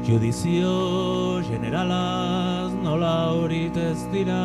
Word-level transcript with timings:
Judizio 0.00 1.42
generalaz 1.44 2.72
nola 2.82 3.32
horit 3.36 3.76
ez 3.76 4.00
dira 4.08 4.40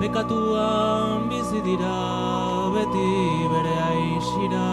Bekatuan 0.00 1.28
bizi 1.28 1.60
dira 1.66 1.96
beti 2.72 3.10
bere 3.52 3.74
aixira 3.86 4.68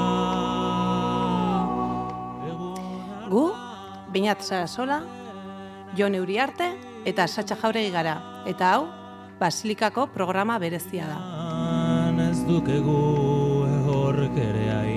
Gu, 3.28 3.44
Binat 4.16 4.40
Sarasola, 4.42 5.02
Jon 6.00 6.16
Euriarte 6.16 6.70
eta 7.04 7.28
Satxa 7.28 7.58
Jauregi 7.60 7.92
gara. 7.92 8.16
Eta 8.48 8.72
hau, 8.78 8.88
Basilikako 9.38 10.08
programa 10.16 10.56
berezia 10.64 11.12
da. 11.12 11.20
Ez 12.32 12.40
dukegu 12.48 13.02
ehork 13.68 14.40
ere 14.42 14.70
aizina 14.72 14.97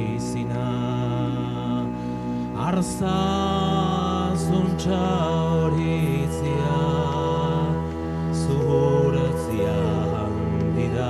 Arza 2.70 4.32
zuntza 4.38 4.98
horitzia 5.60 6.74
Zuhurtzia 8.40 9.72
handi 10.18 10.84
da 10.92 11.08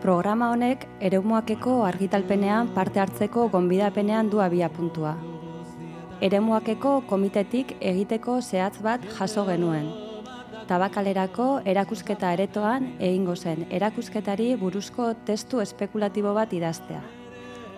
Programa 0.00 0.48
honek 0.54 0.86
eremuakeko 1.00 1.74
argitalpenean 1.84 2.72
parte 2.78 3.02
hartzeko 3.04 3.50
gonbidapenean 3.52 4.30
du 4.32 4.40
abia 4.40 4.70
puntua. 4.70 5.12
Eremuakeko 6.30 7.02
komitetik 7.12 7.76
egiteko 7.92 8.40
zehatz 8.40 8.80
bat 8.88 9.04
jaso 9.18 9.44
genuen. 9.52 10.11
Tabakalerako 10.68 11.46
erakusketa 11.66 12.30
aretoan 12.32 12.92
egingo 13.00 13.34
zen 13.36 13.66
erakusketari 13.70 14.52
buruzko 14.60 15.08
testu 15.26 15.60
espekulatibo 15.60 16.34
bat 16.36 16.52
idaztea. 16.54 17.00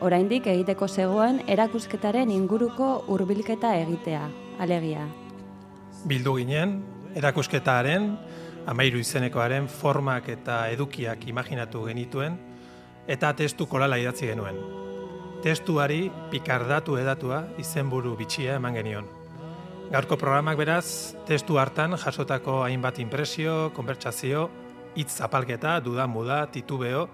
Oraindik 0.04 0.46
egiteko 0.52 0.88
zegoen 0.88 1.40
erakusketaren 1.48 2.30
inguruko 2.30 2.88
hurbilketa 3.08 3.72
egitea, 3.80 4.22
alegia. 4.60 5.06
Bildu 6.04 6.36
ginen, 6.36 6.76
erakusketaren, 7.16 8.10
amairu 8.66 9.00
izenekoaren 9.00 9.68
formak 9.68 10.28
eta 10.28 10.64
edukiak 10.74 11.24
imaginatu 11.28 11.86
genituen, 11.88 12.36
eta 13.08 13.32
testu 13.32 13.66
kolala 13.66 13.96
idatzi 14.00 14.28
genuen. 14.28 14.60
Testuari 15.44 16.08
pikardatu 16.32 16.96
edatua 17.00 17.44
izenburu 17.60 18.16
bitxia 18.16 18.60
eman 18.60 18.80
genion. 18.80 19.13
Gaurko 19.92 20.16
programak 20.16 20.56
beraz, 20.58 21.14
testu 21.28 21.58
hartan 21.60 21.96
jasotako 22.00 22.62
hainbat 22.64 22.98
inpresio, 23.02 23.70
konbertsazio, 23.76 24.48
hitz 24.96 25.10
zapalketa, 25.18 25.76
duda 25.84 26.06
muda, 26.08 26.46
titubeo, 26.50 27.08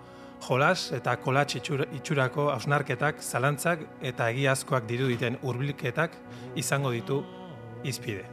jolas 0.46 0.92
eta 0.96 1.16
itxur, 1.16 1.86
itxurako 1.92 2.50
hausnarketak, 2.50 3.20
zalantzak 3.22 3.80
eta 4.00 4.30
egiazkoak 4.30 4.86
diruditen 4.86 5.38
hurbilketak 5.42 6.16
izango 6.54 6.90
ditu 6.90 7.24
izpide. 7.84 8.24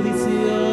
Ez 0.00 0.69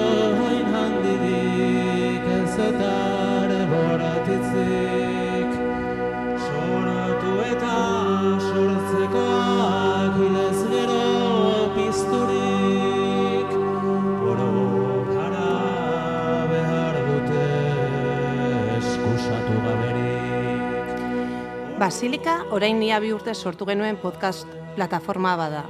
Basilika 22.28 22.52
orain 22.52 22.76
nia 22.76 22.98
bi 23.00 23.14
urte 23.16 23.32
sortu 23.34 23.64
genuen 23.66 23.96
podcast 24.02 24.48
plataforma 24.76 25.38
bada. 25.40 25.62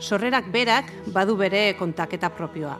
Sorrerak 0.00 0.46
berak 0.48 0.86
badu 1.12 1.34
bere 1.36 1.74
kontaketa 1.76 2.30
propioa. 2.32 2.78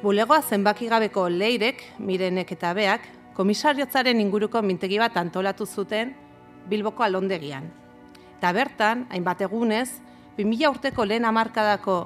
Bulegoa 0.00 0.40
zenbakigabeko 0.40 1.28
leirek, 1.28 1.82
mirenek 1.98 2.52
eta 2.56 2.72
beak, 2.72 3.02
komisariotzaren 3.36 4.20
inguruko 4.20 4.62
mintegi 4.62 4.96
bat 4.98 5.16
antolatu 5.16 5.66
zuten 5.66 6.14
Bilboko 6.70 7.04
alondegian. 7.04 7.68
Eta 8.38 8.54
bertan, 8.56 9.04
hainbat 9.10 9.44
egunez, 9.44 9.90
2000 10.38 10.72
urteko 10.72 11.04
lehen 11.04 11.28
hamarkadako 11.28 11.98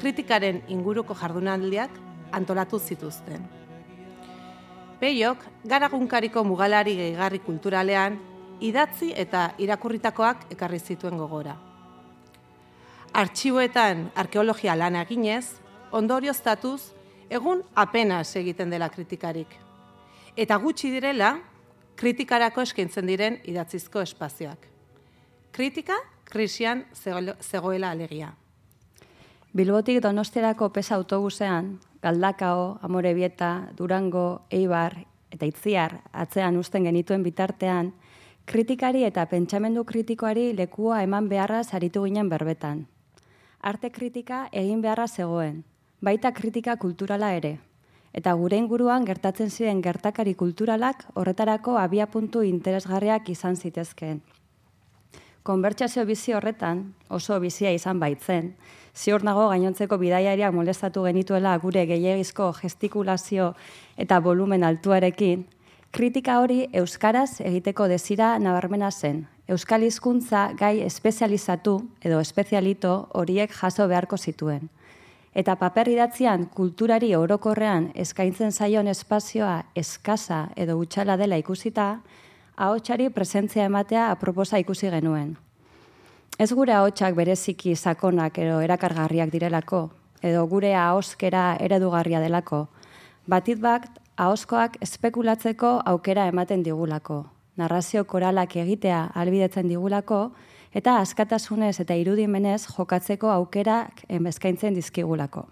kritikaren 0.00 0.62
inguruko 0.68 1.12
jardunaldiak 1.12 1.90
antolatu 2.32 2.80
zituzten. 2.80 3.44
Peiok, 4.98 5.44
garagunkariko 5.68 6.44
mugalari 6.44 6.96
gehigarri 6.96 7.44
kulturalean, 7.44 8.16
idatzi 8.60 9.12
eta 9.16 9.52
irakurritakoak 9.58 10.48
ekarri 10.52 10.78
zituen 10.78 11.16
gogora. 11.18 11.56
Artxiboetan 13.12 14.10
arkeologia 14.14 14.76
lana 14.76 15.02
eginez, 15.02 15.58
ondorioztatuz, 15.92 16.92
egun 17.30 17.62
apenas 17.74 18.36
egiten 18.36 18.70
dela 18.70 18.88
kritikarik. 18.88 19.54
Eta 20.36 20.56
gutxi 20.56 20.90
direla, 20.92 21.38
kritikarako 21.96 22.62
eskaintzen 22.62 23.06
diren 23.06 23.40
idatzizko 23.44 24.00
espazioak. 24.04 24.68
Kritika, 25.52 25.96
krisian 26.24 26.84
zegoela- 26.94 27.90
alegia. 27.90 28.34
Bilbotik 29.52 30.02
donosterako 30.02 30.68
pesa 30.72 30.94
autobusean, 30.94 31.80
Galdakao, 32.02 32.78
Amorebieta, 32.82 33.68
Durango, 33.76 34.42
Eibar 34.50 35.06
eta 35.32 35.46
Itziar 35.46 36.00
atzean 36.12 36.56
usten 36.56 36.84
genituen 36.84 37.22
bitartean, 37.22 37.92
kritikari 38.48 39.02
eta 39.04 39.26
pentsamendu 39.28 39.82
kritikoari 39.84 40.54
lekua 40.56 41.02
eman 41.04 41.26
beharra 41.28 41.58
saritu 41.64 42.06
ginen 42.06 42.30
berbetan. 42.32 42.86
Arte 43.60 43.90
kritika 43.92 44.46
egin 44.56 44.80
beharra 44.80 45.04
zegoen, 45.06 45.64
baita 46.00 46.32
kritika 46.32 46.76
kulturala 46.80 47.34
ere. 47.36 47.58
Eta 48.16 48.32
gure 48.40 48.56
inguruan 48.56 49.04
gertatzen 49.04 49.50
ziren 49.50 49.82
gertakari 49.84 50.32
kulturalak 50.34 51.04
horretarako 51.14 51.76
abiapuntu 51.76 52.40
interesgarriak 52.42 53.28
izan 53.28 53.56
zitezkeen. 53.56 54.22
Konbertsazio 55.42 56.06
bizi 56.08 56.32
horretan, 56.32 56.94
oso 57.10 57.36
bizia 57.44 57.74
izan 57.76 58.00
baitzen, 58.00 58.54
ziur 58.96 59.28
nago 59.28 59.50
gainontzeko 59.52 60.00
bidaiariak 60.00 60.56
molestatu 60.56 61.04
genituela 61.04 61.52
gure 61.58 61.84
gehiagizko 61.84 62.54
gestikulazio 62.62 63.52
eta 63.98 64.20
volumen 64.24 64.64
altuarekin, 64.64 65.44
kritika 65.90 66.38
hori 66.40 66.68
euskaraz 66.72 67.40
egiteko 67.40 67.88
desira 67.88 68.38
nabarmena 68.38 68.90
zen. 68.90 69.26
Euskal 69.48 69.82
hizkuntza 69.82 70.50
gai 70.58 70.82
espezializatu 70.84 71.78
edo 72.04 72.20
espezialito 72.20 73.08
horiek 73.14 73.52
jaso 73.54 73.86
beharko 73.88 74.18
zituen. 74.18 74.68
Eta 75.34 75.54
paper 75.56 75.88
idatzian 75.88 76.46
kulturari 76.52 77.14
orokorrean 77.16 77.90
eskaintzen 77.94 78.52
zaion 78.52 78.88
espazioa 78.88 79.62
eskasa 79.76 80.48
edo 80.56 80.76
utxala 80.78 81.16
dela 81.16 81.38
ikusita, 81.38 82.00
ahotsari 82.56 83.08
presentzia 83.10 83.64
ematea 83.64 84.10
aproposa 84.10 84.58
ikusi 84.58 84.90
genuen. 84.90 85.36
Ez 86.38 86.52
gure 86.52 86.72
ahotsak 86.74 87.14
bereziki 87.14 87.74
sakonak 87.76 88.38
edo 88.38 88.60
erakargarriak 88.60 89.30
direlako, 89.32 89.88
edo 90.22 90.44
gure 90.46 90.74
ahoskera 90.74 91.56
eredugarria 91.60 92.20
delako. 92.20 92.66
Batit 93.26 93.60
bat, 93.60 93.88
ahoskoak 94.18 94.80
espekulatzeko 94.82 95.68
aukera 95.86 96.26
ematen 96.26 96.64
digulako. 96.66 97.24
Narrazio 97.56 98.04
koralak 98.04 98.56
egitea 98.56 99.04
albidetzen 99.14 99.68
digulako, 99.70 100.32
eta 100.74 100.96
askatasunez 101.02 101.78
eta 101.84 101.94
irudimenez 101.94 102.64
jokatzeko 102.66 103.30
aukerak 103.30 104.02
eskaintzen 104.08 104.74
dizkigulako. 104.74 105.46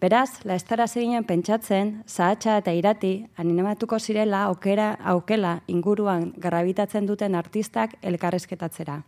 Beraz, 0.00 0.44
laestara 0.44 0.86
ginen 0.86 1.24
pentsatzen, 1.24 2.02
zahatxa 2.06 2.58
eta 2.58 2.72
irati, 2.72 3.26
animatuko 3.36 3.98
zirela 3.98 4.44
aukera, 4.44 4.96
aukela 5.00 5.60
inguruan 5.66 6.32
garrabitatzen 6.36 7.06
duten 7.06 7.34
artistak 7.34 7.94
elkarrezketatzera. 8.02 9.02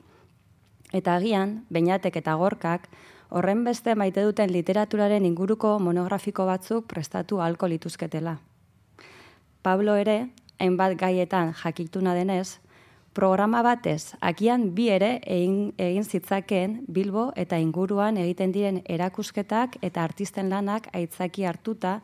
Eta 0.93 1.15
agian, 1.17 1.65
beinatek 1.71 2.17
eta 2.17 2.35
gorkak, 2.35 2.89
horren 3.29 3.65
beste 3.65 3.95
maite 3.95 4.23
duten 4.23 4.51
literaturaren 4.51 5.25
inguruko 5.25 5.79
monografiko 5.79 6.47
batzuk 6.47 6.87
prestatu 6.87 7.41
ahalko 7.41 7.67
lituzketela. 7.67 8.39
Pablo 9.67 9.97
ere, 9.99 10.29
hainbat 10.63 10.93
gaietan 10.95 11.49
jakituna 11.59 12.13
denez, 12.15 12.61
programa 13.19 13.65
batez, 13.67 14.15
agian 14.21 14.69
bi 14.77 14.85
ere 14.95 15.09
egin, 15.27 15.73
egin 15.83 16.07
zitzakeen 16.07 16.77
Bilbo 16.87 17.25
eta 17.35 17.59
inguruan 17.59 18.21
egiten 18.23 18.55
diren 18.55 18.79
erakusketak 18.97 19.75
eta 19.89 20.05
artisten 20.05 20.55
lanak 20.55 20.87
aitzaki 20.95 21.49
hartuta, 21.51 21.97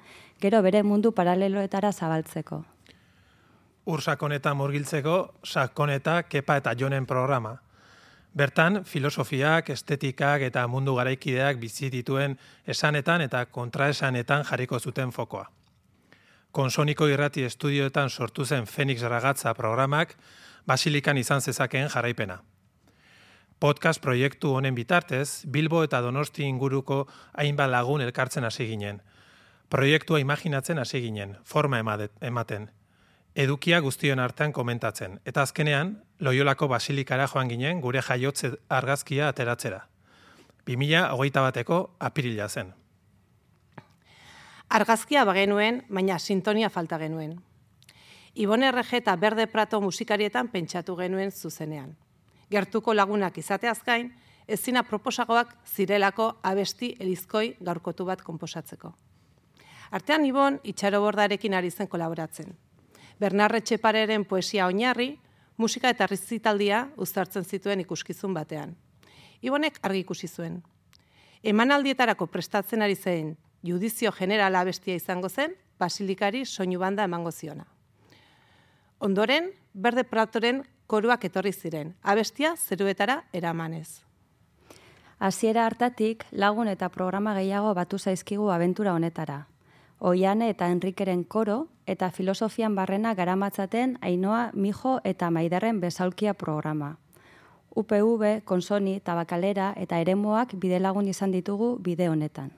gero 0.43 0.63
bere 0.67 0.83
mundu 0.83 1.15
paraleloetara 1.15 1.93
zabaltzeko. 1.93 2.65
Ur 3.87 4.03
sakoneta 4.03 4.57
murgiltzeko, 4.59 5.17
sakoneta, 5.45 6.25
kepa 6.25 6.59
eta 6.65 6.75
jonen 6.75 7.07
programa. 7.07 7.57
Bertan, 8.35 8.83
filosofiak, 8.83 9.71
estetikak 9.71 10.49
eta 10.51 10.67
mundu 10.67 10.99
garaikideak 10.99 11.63
bizi 11.63 11.95
dituen 11.95 12.39
esanetan 12.67 13.23
eta 13.31 13.47
kontraesanetan 13.47 14.49
jarriko 14.51 14.83
zuten 14.83 15.15
fokoa. 15.15 15.47
Konsoniko 16.53 17.07
irrati 17.09 17.47
estudioetan 17.49 18.11
sortu 18.11 18.45
zen 18.45 18.67
Fenix 18.67 19.01
Ragatza 19.09 19.55
programak 19.57 20.11
basilikan 20.69 21.17
izan 21.17 21.41
zezakeen 21.41 21.89
jarraipena. 21.89 22.43
Podcast 23.59 24.03
proiektu 24.05 24.51
honen 24.53 24.75
bitartez, 24.75 25.47
Bilbo 25.49 25.81
eta 25.87 26.03
Donosti 26.05 26.45
inguruko 26.45 27.07
hainbat 27.33 27.71
lagun 27.71 28.05
elkartzen 28.05 28.45
hasi 28.45 28.67
ginen. 28.69 29.01
Proiektua 29.71 30.21
imaginatzen 30.21 30.79
hasi 30.79 31.01
ginen, 31.01 31.39
forma 31.45 31.81
ematen. 32.21 32.69
Edukia 33.35 33.81
guztion 33.81 34.19
artean 34.19 34.53
komentatzen. 34.53 35.21
Eta 35.25 35.43
azkenean, 35.43 36.03
Loiolako 36.21 36.69
basilikara 36.69 37.31
joan 37.33 37.49
ginen 37.49 37.81
gure 37.81 38.03
jaiotze 38.03 38.53
argazkia 38.69 39.29
ateratzera. 39.29 39.87
2008 40.67 41.49
bateko 41.49 41.97
apirila 41.99 42.49
zen. 42.49 42.75
Argazkia 44.73 45.27
bagenuen, 45.29 45.83
baina 45.93 46.17
sintonia 46.19 46.71
falta 46.73 46.97
genuen. 46.97 47.35
Ibone 48.41 48.71
RG 48.73 48.95
eta 49.03 49.13
Berde 49.21 49.45
Prato 49.47 49.81
musikarietan 49.85 50.49
pentsatu 50.49 50.95
genuen 50.97 51.29
zuzenean. 51.31 51.91
Gertuko 52.49 52.95
lagunak 52.95 53.37
izateaz 53.37 53.83
gain, 53.85 54.09
ezina 54.49 54.83
proposagoak 54.83 55.53
zirelako 55.75 56.31
abesti 56.43 56.95
elizkoi 56.99 57.59
gaurkotu 57.61 58.09
bat 58.09 58.25
konposatzeko. 58.25 58.95
Artean 59.91 60.25
Ibon 60.25 60.59
itxarobordarekin 60.65 61.53
ari 61.53 61.71
zen 61.71 61.93
kolaboratzen. 61.93 62.57
Bernarre 63.21 63.61
Txepareren 63.61 64.25
poesia 64.25 64.73
oinarri, 64.73 65.19
musika 65.59 65.93
eta 65.93 66.09
rizitaldia 66.09 66.87
uztartzen 66.97 67.45
zituen 67.45 67.85
ikuskizun 67.85 68.33
batean. 68.33 68.73
Ibonek 69.43 69.83
argi 69.83 70.07
ikusi 70.09 70.33
zuen. 70.33 70.63
Emanaldietarako 71.45 72.33
prestatzen 72.33 72.81
ari 72.81 72.97
zen 72.97 73.35
judizio 73.63 74.13
generala 74.13 74.61
abestia 74.61 74.95
izango 74.95 75.29
zen, 75.29 75.55
basilikari 75.79 76.45
soinu 76.47 76.79
banda 76.79 77.05
emango 77.05 77.33
ziona. 77.33 77.67
Ondoren, 78.99 79.51
Berde 79.75 80.05
Pratoren 80.05 80.63
koruak 80.87 81.25
etorri 81.25 81.53
ziren, 81.53 81.95
abestia 82.03 82.55
zeruetara 82.57 83.25
eramanez. 83.33 84.03
Hasiera 85.19 85.67
hartatik 85.67 86.25
lagun 86.33 86.69
eta 86.69 86.89
programa 86.89 87.35
gehiago 87.35 87.75
batu 87.75 87.99
zaizkigu 87.99 88.51
abentura 88.51 88.95
honetara. 88.95 89.47
Oiane 89.99 90.49
eta 90.51 90.67
Enrikeren 90.75 91.23
koro 91.25 91.69
eta 91.87 92.11
filosofian 92.11 92.75
barrena 92.75 93.15
garamatzaten 93.15 93.99
Ainoa, 94.01 94.51
Mijo 94.55 94.99
eta 95.05 95.31
Maiderren 95.31 95.79
besaulkia 95.81 96.35
programa. 96.35 96.97
UPV, 97.75 98.43
Konsoni, 98.45 98.99
Tabakalera 99.01 99.73
eta 99.77 100.01
Eremuak 100.03 100.57
bidelagun 100.59 101.09
izan 101.09 101.31
ditugu 101.31 101.77
bide 101.81 102.09
honetan. 102.09 102.51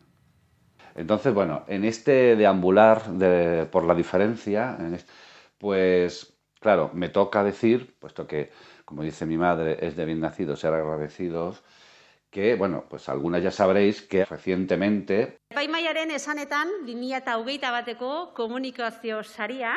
Entonces, 0.95 1.35
bueno, 1.35 1.65
en 1.67 1.85
este 1.85 2.37
deambular 2.37 3.05
de, 3.07 3.67
por 3.67 3.85
la 3.85 3.95
diferencia, 3.95 4.77
en 4.79 4.95
este- 4.95 5.13
pues 5.59 6.33
claro, 6.61 6.91
me 6.95 7.09
toca 7.09 7.43
decir, 7.45 7.95
puesto 7.99 8.27
que, 8.27 8.51
como 8.85 9.03
dice 9.03 9.27
mi 9.27 9.37
madre, 9.37 9.79
es 9.87 9.97
de 9.97 10.05
bien 10.05 10.21
nacidos 10.21 10.61
ser 10.61 10.73
agradecidos, 10.73 11.63
que, 12.31 12.55
bueno, 12.57 12.85
pues 12.89 13.09
algunas 13.09 13.43
ya 13.43 13.51
sabréis 13.51 14.03
que 14.03 14.25
recientemente 14.25 15.37
Epaimaiaren 15.51 16.11
esanetan, 16.11 16.69
2008 16.87 17.61
bateko 17.71 18.35
komunikazio 18.35 19.23
saria, 19.23 19.75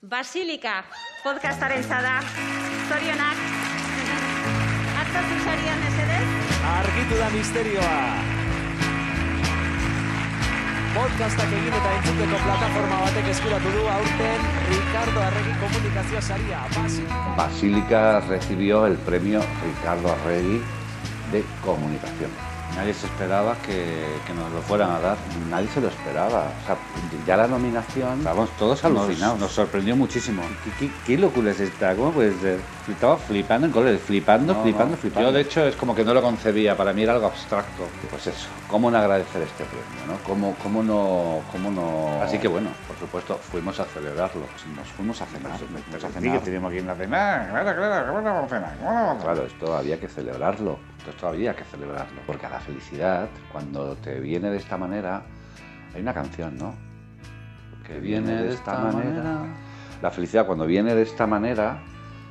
Basilika 0.00 0.84
podcastaren 1.24 1.82
zada, 1.82 2.20
zorionak, 2.88 3.38
hartatu 4.98 5.34
sarian 5.44 5.82
esedez, 5.88 6.28
Argitu 6.78 7.14
da 7.16 7.30
misterioa. 7.30 8.35
Podcastak 10.96 11.50
egin 11.52 11.74
eta 11.76 11.90
entzuteko 11.98 12.38
plataforma 12.40 13.00
batek 13.02 13.26
eskuratu 13.34 13.72
du 13.74 13.82
aurten 13.94 14.46
Ricardo 14.70 15.20
Arregi 15.26 15.52
komunikazio 15.60 16.22
saria. 16.24 16.62
Basilica. 16.78 17.20
Basílica 17.36 18.02
recibió 18.30 18.86
el 18.86 18.96
premio 19.10 19.44
Ricardo 19.62 20.14
Arregui 20.14 20.62
de 21.32 21.44
comunicación. 21.62 22.55
Nadie 22.76 22.92
se 22.92 23.06
esperaba 23.06 23.56
que, 23.64 24.04
que 24.26 24.34
nos 24.34 24.52
lo 24.52 24.60
fueran 24.60 24.90
a 24.90 25.00
dar, 25.00 25.16
nadie 25.48 25.66
se 25.68 25.80
lo 25.80 25.88
esperaba. 25.88 26.50
O 26.62 26.66
sea, 26.66 26.76
ya 27.26 27.36
la 27.36 27.46
nominación, 27.46 28.18
estábamos 28.18 28.50
todos 28.58 28.84
alucinados. 28.84 29.38
Nos, 29.40 29.50
sorprendió 29.52 29.96
muchísimo. 29.96 30.42
¿Qué, 30.62 30.86
qué, 30.86 30.92
qué 31.06 31.16
locura 31.18 31.52
es 31.52 31.60
esta? 31.60 31.94
¿Cómo 31.96 32.10
puede 32.12 32.38
ser? 32.38 32.60
Estaba 32.86 33.16
flipando 33.16 33.66
en 33.66 33.72
colores, 33.72 34.00
flipando, 34.02 34.52
No, 34.52 34.62
flipando, 34.62 34.90
no. 34.94 34.96
flipando. 34.98 35.28
Yo, 35.30 35.34
de 35.34 35.40
hecho, 35.40 35.66
es 35.66 35.74
como 35.74 35.94
que 35.94 36.04
no 36.04 36.12
lo 36.12 36.20
concebía, 36.22 36.76
para 36.76 36.92
mí 36.92 37.02
era 37.02 37.14
algo 37.14 37.26
abstracto. 37.26 37.84
Pues 38.10 38.26
eso, 38.26 38.46
¿cómo 38.68 38.90
no 38.90 38.98
agradecer 38.98 39.42
este 39.42 39.64
premio? 39.64 39.86
¿no? 40.06 40.22
¿Cómo, 40.24 40.54
cómo 40.62 40.82
no, 40.82 41.40
cómo 41.50 41.70
no...? 41.70 42.22
Así 42.22 42.38
que 42.38 42.46
bueno, 42.46 42.68
por 42.86 42.96
supuesto, 42.98 43.38
fuimos 43.50 43.80
a 43.80 43.86
celebrarlo. 43.86 44.42
Nos 44.76 44.88
fuimos 44.88 45.20
a 45.22 45.26
cenar. 45.26 45.50
nos 45.52 45.60
fuimos 45.60 46.04
a 46.04 46.08
Sí, 46.08 46.12
cenar. 46.14 46.38
que 46.38 46.44
teníamos. 46.44 46.72
Claro, 46.74 47.74
claro, 47.74 48.06
¿cómo 48.08 48.20
no 48.20 48.34
vamos 48.34 48.50
vamos 48.50 48.52
a 48.52 48.56
cenar? 48.56 49.18
Claro, 49.22 49.46
esto 49.46 49.76
había 49.76 49.98
que 49.98 50.08
celebrarlo. 50.08 50.78
Esto 51.10 51.28
había 51.28 51.54
que 51.54 51.64
celebrarlo. 51.64 52.20
Porque 52.26 52.46
a 52.46 52.50
la 52.50 52.60
felicidad, 52.60 53.28
cuando 53.52 53.94
te 53.96 54.20
viene 54.20 54.50
de 54.50 54.56
esta 54.58 54.76
manera, 54.76 55.22
hay 55.94 56.00
una 56.02 56.14
canción, 56.14 56.56
¿no? 56.58 56.74
Que 57.86 57.98
viene 58.00 58.42
de 58.42 58.48
esta 58.54 58.72
manera. 58.92 59.22
La 60.02 60.10
felicidad 60.10 60.46
cuando 60.46 60.66
viene 60.66 60.94
de 60.94 61.02
esta 61.02 61.26
manera, 61.26 61.78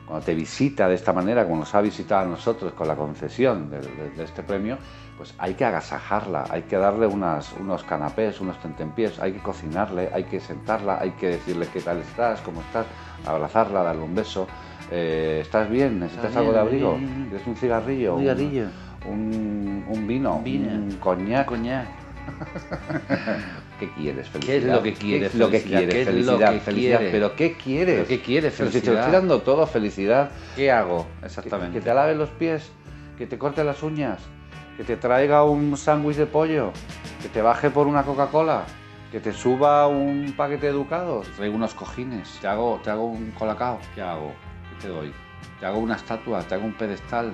cuando 0.05 0.23
te 0.25 0.35
visita 0.35 0.87
de 0.87 0.95
esta 0.95 1.13
manera, 1.13 1.43
como 1.45 1.57
nos 1.57 1.73
ha 1.73 1.81
visitado 1.81 2.21
a 2.21 2.25
nosotros 2.25 2.73
con 2.73 2.87
la 2.87 2.95
concesión 2.95 3.69
de, 3.69 3.79
de- 3.81 4.09
de 4.15 4.23
este 4.23 4.43
premio, 4.43 4.77
pues 5.17 5.33
hay 5.39 5.53
que 5.53 5.63
agasajarla, 5.65 6.45
hay 6.49 6.63
que 6.63 6.75
darle 6.77 7.07
unas, 7.07 7.53
unos 7.53 7.83
canapés, 7.83 8.39
unos 8.41 8.59
tentempiés, 8.59 9.17
hay 9.19 9.31
que 9.31 9.39
cocinarle, 9.39 10.09
hay 10.13 10.25
que 10.25 10.39
sentarla, 10.41 10.99
hay 10.99 11.11
que 11.11 11.27
decirle 11.29 11.67
qué 11.71 11.79
tal 11.81 11.99
estás, 11.99 12.41
cómo 12.41 12.61
estás, 12.61 12.85
abrazarla, 13.25 13.81
darle 13.81 14.03
un 14.03 14.13
beso. 14.13 14.45
Eh, 14.91 15.39
¿Estás 15.41 15.69
bien? 15.69 15.99
¿Necesitas 15.99 16.25
¿Estás 16.29 16.37
algo 16.37 16.51
de 16.53 16.57
bien? 16.59 16.67
abrigo? 16.67 16.97
Bien, 16.97 17.15
bien. 17.15 17.29
¿Quieres 17.29 17.47
un 17.47 17.55
cigarrillo? 17.55 18.15
Un 18.15 18.21
cigarrillo. 18.21 18.65
Un, 19.07 19.85
un 19.87 20.07
vino, 20.07 20.35
Un 20.37 20.43
vino. 20.43 20.67
un 20.73 20.91
coñac. 20.99 21.45
Coñac. 21.45 21.87
¿Qué 23.79 23.89
quieres, 23.91 24.27
felicidad? 24.29 24.53
¿Qué 24.53 24.57
es 24.57 24.63
lo 24.73 24.81
que 24.83 24.93
quieres, 24.93 25.31
¿Qué 25.31 25.35
es 25.37 25.39
lo 25.39 25.49
que 25.49 25.59
felicidad? 25.59 25.79
quieres, 25.79 25.93
¿Qué 25.95 26.01
es 26.01 26.07
lo 26.07 26.13
felicidad? 26.13 26.53
que 26.53 26.59
felicidad. 26.59 26.97
quieres? 26.97 27.11
¿Pero 27.13 27.35
qué 27.35 27.53
quieres? 27.53 27.95
¿Pero 27.95 28.07
qué 28.07 28.21
quieres, 28.21 28.53
Pero 28.57 28.71
si 28.71 28.79
te 28.81 28.87
lo 28.87 28.93
felicidad? 28.93 28.99
estoy 28.99 29.13
dando 29.13 29.41
todo, 29.41 29.67
felicidad, 29.67 30.29
¿qué 30.55 30.71
hago? 30.71 31.05
Exactamente. 31.23 31.73
Que, 31.73 31.79
que 31.79 31.85
te 31.89 31.93
lave 31.93 32.15
los 32.15 32.29
pies, 32.29 32.71
que 33.17 33.27
te 33.27 33.37
corte 33.37 33.63
las 33.63 33.83
uñas, 33.83 34.19
que 34.77 34.83
te 34.83 34.95
traiga 34.97 35.43
un 35.43 35.75
sándwich 35.77 36.15
de 36.17 36.25
pollo, 36.25 36.71
que 37.21 37.29
te 37.29 37.41
baje 37.41 37.69
por 37.69 37.85
una 37.87 38.03
Coca-Cola, 38.03 38.63
que 39.11 39.19
te 39.19 39.31
suba 39.31 39.87
un 39.87 40.33
paquete 40.35 40.65
de 40.67 40.71
educados, 40.71 41.27
traigo 41.35 41.55
unos 41.55 41.73
cojines, 41.75 42.39
te 42.41 42.47
hago, 42.47 42.79
te 42.83 42.89
hago 42.89 43.05
un 43.05 43.31
colacao, 43.37 43.77
¿qué 43.93 44.01
hago? 44.01 44.31
¿Qué 44.81 44.87
te 44.87 44.93
doy? 44.93 45.13
Te 45.59 45.65
hago 45.65 45.79
una 45.79 45.95
estatua, 45.95 46.41
te 46.43 46.55
hago 46.55 46.65
un 46.65 46.73
pedestal, 46.73 47.33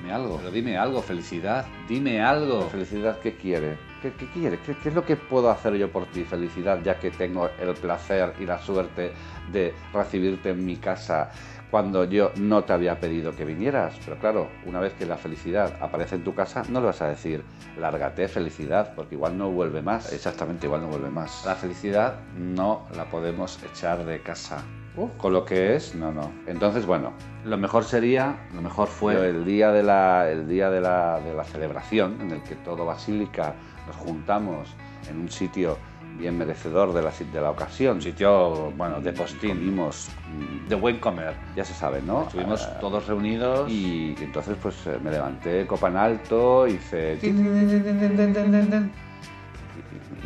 dime 0.00 0.12
algo. 0.12 0.36
Pero 0.38 0.50
dime 0.50 0.76
algo, 0.78 1.02
felicidad, 1.02 1.66
dime 1.88 2.20
algo. 2.22 2.68
Felicidad, 2.68 3.18
¿qué 3.20 3.34
quiere? 3.36 3.78
¿Qué, 4.02 4.12
qué 4.12 4.26
quiere? 4.28 4.58
¿Qué, 4.60 4.76
qué 4.76 4.90
es 4.90 4.94
lo 4.94 5.04
que 5.04 5.16
puedo 5.16 5.50
hacer 5.50 5.74
yo 5.74 5.90
por 5.90 6.06
ti, 6.06 6.24
felicidad, 6.24 6.80
ya 6.84 7.00
que 7.00 7.10
tengo 7.10 7.50
el 7.58 7.74
placer 7.74 8.32
y 8.38 8.46
la 8.46 8.60
suerte 8.60 9.12
de 9.50 9.74
recibirte 9.92 10.50
en 10.50 10.64
mi 10.64 10.76
casa 10.76 11.30
cuando 11.70 12.04
yo 12.04 12.30
no 12.36 12.62
te 12.62 12.72
había 12.72 13.00
pedido 13.00 13.34
que 13.34 13.44
vinieras? 13.44 13.98
Pero 14.04 14.18
claro, 14.18 14.48
una 14.66 14.78
vez 14.78 14.92
que 14.94 15.04
la 15.04 15.16
felicidad 15.16 15.76
aparece 15.80 16.14
en 16.14 16.22
tu 16.22 16.32
casa, 16.32 16.62
no 16.68 16.80
le 16.80 16.86
vas 16.86 17.02
a 17.02 17.08
decir, 17.08 17.42
lárgate, 17.76 18.28
felicidad, 18.28 18.94
porque 18.94 19.16
igual 19.16 19.36
no 19.36 19.50
vuelve 19.50 19.82
más. 19.82 20.12
Exactamente, 20.12 20.66
igual 20.66 20.82
no 20.82 20.88
vuelve 20.88 21.10
más. 21.10 21.44
La 21.44 21.56
felicidad 21.56 22.20
no 22.36 22.86
la 22.94 23.06
podemos 23.06 23.60
echar 23.64 24.04
de 24.04 24.20
casa. 24.20 24.62
Con 25.16 25.32
lo 25.32 25.44
que 25.44 25.76
es, 25.76 25.94
no, 25.94 26.10
no. 26.12 26.32
Entonces, 26.46 26.84
bueno, 26.86 27.12
lo 27.44 27.56
mejor 27.56 27.84
sería, 27.84 28.36
lo 28.54 28.60
mejor 28.62 28.88
fue 28.88 29.28
el 29.28 29.44
día 29.44 29.70
de 29.70 29.82
la, 29.82 30.28
el 30.28 30.48
día 30.48 30.70
de 30.70 30.80
la, 30.80 31.20
de 31.20 31.34
la 31.34 31.44
celebración, 31.44 32.18
en 32.20 32.32
el 32.32 32.42
que 32.42 32.56
todo 32.56 32.84
Basílica 32.84 33.54
nos 33.86 33.96
juntamos 33.96 34.68
en 35.08 35.20
un 35.20 35.30
sitio 35.30 35.78
bien 36.18 36.36
merecedor 36.36 36.92
de 36.92 37.02
la, 37.02 37.12
de 37.12 37.40
la 37.40 37.50
ocasión. 37.50 37.96
Un 37.98 38.02
sitio, 38.02 38.72
bueno, 38.76 39.00
de 39.00 39.12
postín. 39.12 39.50
Comimos 39.50 40.08
de 40.68 40.74
buen 40.74 40.98
comer, 40.98 41.34
ya 41.54 41.64
se 41.64 41.74
sabe, 41.74 42.02
¿no? 42.02 42.22
Estuvimos 42.24 42.66
Ah. 42.66 42.78
todos 42.80 43.06
reunidos 43.06 43.70
y 43.70 44.16
entonces 44.20 44.56
pues 44.60 44.84
eh, 44.88 44.98
me 45.00 45.12
levanté 45.12 45.64
copa 45.68 45.86
en 45.88 45.96
alto, 45.96 46.66
hice... 46.66 47.18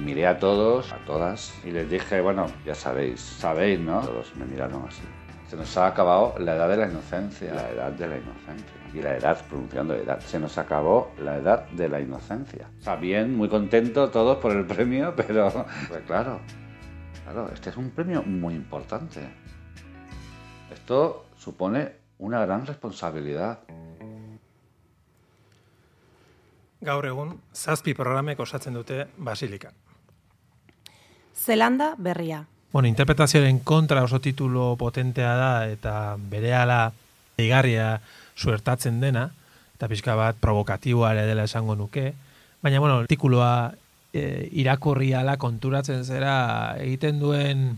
miré 0.03 0.27
a 0.27 0.39
todos, 0.39 0.93
a 0.93 0.99
todas, 1.05 1.55
y 1.65 1.71
les 1.71 1.89
dije, 1.89 2.21
bueno, 2.21 2.47
ya 2.65 2.75
sabéis, 2.75 3.21
sabéis, 3.21 3.81
¿no? 3.81 4.01
Todos 4.01 4.35
me 4.37 4.45
miraron 4.45 4.85
así. 4.87 5.03
Se 5.53 5.57
nos 5.59 5.77
ha 5.77 5.87
acabado 5.87 6.35
la 6.39 6.57
edad 6.57 6.67
de 6.67 6.77
la 6.79 6.89
inocencia. 6.89 7.53
La 7.53 7.69
edad 7.71 7.93
de 7.93 8.07
la 8.07 8.17
inocencia. 8.17 8.77
Y 8.95 9.03
la 9.03 9.19
edad, 9.19 9.39
pronunciando 9.47 9.95
edad. 9.95 10.19
Se 10.21 10.39
nos 10.39 10.57
acabó 10.57 11.13
la 11.19 11.37
edad 11.37 11.69
de 11.73 11.91
la 11.91 12.01
inocencia. 12.01 12.71
Sea, 12.81 12.97
bien, 12.97 13.37
muy 13.37 13.51
contento 13.51 14.09
todos 14.09 14.39
por 14.39 14.53
el 14.53 14.65
premio, 14.65 15.15
pero 15.17 15.67
pues 15.89 16.01
claro, 16.07 16.41
claro, 17.25 17.51
este 17.53 17.69
es 17.69 17.77
un 17.77 17.91
premio 17.91 18.23
muy 18.23 18.55
importante. 18.55 19.21
Esto 20.73 21.27
supone 21.37 21.97
una 22.17 22.41
gran 22.47 22.65
responsabilidad. 22.65 23.61
Gaur 26.81 27.07
egun, 27.07 27.37
zazpi 27.53 27.93
programek 27.93 28.41
osatzen 28.41 28.73
dute. 28.73 29.07
Zelanda 31.43 31.95
berria. 31.99 32.45
Bueno, 32.73 32.89
interpretazioaren 32.89 33.59
kontra 33.61 34.03
oso 34.03 34.21
titulo 34.21 34.77
potentea 34.79 35.35
da 35.37 35.53
eta 35.69 36.17
berehala 36.17 36.93
igarria 37.37 38.01
suertatzen 38.37 39.01
dena, 39.03 39.29
eta 39.77 39.91
pixka 39.91 40.15
bat 40.17 40.39
provokatiboa 40.41 41.13
ere 41.13 41.27
dela 41.27 41.45
esango 41.45 41.75
nuke, 41.77 42.13
baina, 42.63 42.81
bueno, 42.81 43.03
artikuloa 43.03 43.75
e, 44.15 44.49
irakurri 44.63 45.13
ala 45.19 45.37
konturatzen 45.37 46.05
zera 46.05 46.79
egiten 46.81 47.19
duen 47.21 47.77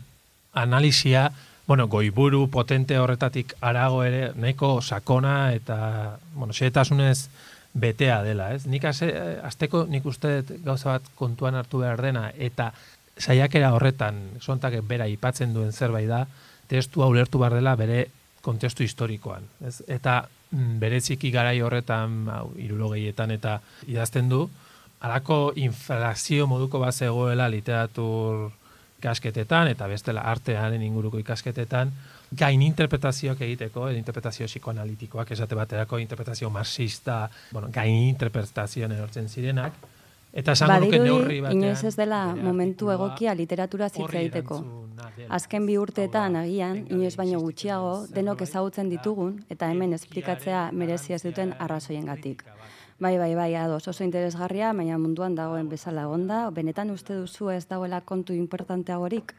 analisia, 0.52 1.30
bueno, 1.66 1.88
goiburu 1.88 2.47
potente 2.52 2.99
horretatik 3.00 3.56
arago 3.64 4.04
ere, 4.04 4.28
nahiko 4.37 4.76
sakona 4.83 5.54
eta, 5.56 6.18
bueno, 6.35 6.52
xetasunez 6.52 7.30
betea 7.75 8.21
dela, 8.23 8.52
ez? 8.54 8.68
Nik 8.71 8.85
azteko 8.85 9.87
nik 9.90 10.04
uste 10.06 10.42
gauza 10.62 10.99
bat 10.99 11.09
kontuan 11.18 11.56
hartu 11.59 11.80
behar 11.83 12.04
dena, 12.04 12.28
eta 12.37 12.71
saiakera 13.18 13.73
horretan, 13.75 14.21
sontak 14.40 14.76
bera 14.88 15.06
ipatzen 15.11 15.54
duen 15.54 15.73
zerbait 15.73 16.09
da, 16.09 16.25
testua 16.68 17.06
ulertu 17.11 17.38
behar 17.38 17.59
dela 17.59 17.76
bere 17.76 18.06
kontestu 18.44 18.85
historikoan. 18.85 19.47
Ez? 19.64 19.80
Eta 19.88 20.23
mm, 20.50 20.78
bereziki 20.83 21.30
garai 21.35 21.61
horretan, 21.64 22.25
hau, 22.28 22.49
irurogeietan 22.61 23.35
eta 23.37 23.59
idazten 23.87 24.28
du, 24.28 24.44
alako 25.04 25.52
inflazio 25.61 26.47
moduko 26.49 26.80
bat 26.80 26.94
zegoela 26.94 27.49
literatur 27.52 28.50
ikasketetan 29.04 29.68
eta 29.75 29.87
bestela 29.90 30.23
artearen 30.33 30.83
inguruko 30.83 31.21
ikasketetan 31.21 31.90
gain 32.35 32.62
interpretazioak 32.62 33.40
egiteko, 33.47 33.88
interpretazio 33.94 34.47
psikoanalitikoak 34.49 35.30
esate 35.37 35.54
baterako 35.54 36.00
interpretazio 36.02 36.50
marxista, 36.50 37.28
bueno, 37.52 37.68
gain 37.73 38.09
interpretazioan 38.09 38.92
erortzen 38.97 39.28
zirenak, 39.28 39.76
Eta 40.35 40.55
esango 40.57 40.81
nuke 40.83 40.99
neurri 40.99 41.37
batean... 41.45 41.61
inoiz 41.61 41.85
ez 41.87 41.95
dela 41.95 42.21
momentu 42.35 42.91
egokia 42.91 43.37
literatura 43.38 43.88
zitza 43.88 44.19
egiteko. 44.19 44.59
Azken 45.37 45.67
bi 45.69 45.76
urteetan 45.79 46.35
agian, 46.41 46.81
inoiz 46.91 47.14
baino 47.21 47.38
gutxiago, 47.43 47.93
denok 48.14 48.43
ezagutzen 48.43 48.91
ditugun, 48.91 49.37
eta 49.55 49.69
hemen 49.71 49.95
esplikatzea 49.95 50.71
merezi 50.73 51.14
ez 51.14 51.23
duten 51.23 51.55
arrazoiengatik. 51.59 52.43
Bai, 52.99 53.17
bai, 53.19 53.35
bai, 53.35 53.49
ados, 53.59 53.87
oso 53.91 54.05
interesgarria, 54.07 54.73
baina 54.73 54.99
munduan 54.99 55.35
dagoen 55.38 55.69
bezala 55.71 56.07
onda, 56.09 56.49
benetan 56.55 56.91
uste 56.95 57.14
duzu 57.19 57.50
ez 57.55 57.64
dagoela 57.71 58.00
kontu 58.07 58.35
importanteagorik, 58.35 59.35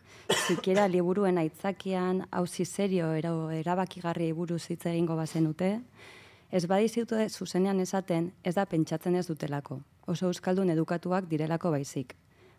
zikiera 0.47 0.87
liburuen 0.91 1.39
aitzakian, 1.39 2.23
hauzi 2.31 2.65
serio, 2.65 3.11
erabakigarri 3.15 4.31
buruz 4.35 4.63
hitz 4.69 4.85
egingo 4.91 5.15
bazenute, 5.19 5.73
ez 6.51 6.65
badizitu 6.67 7.19
zuzenean 7.29 7.79
esaten, 7.83 8.31
ez 8.43 8.55
da 8.55 8.65
pentsatzen 8.65 9.15
ez 9.15 9.27
dutelako 9.27 9.81
oso 10.07 10.27
euskaldun 10.27 10.69
edukatuak 10.69 11.29
direlako 11.29 11.71
baizik. 11.71 12.15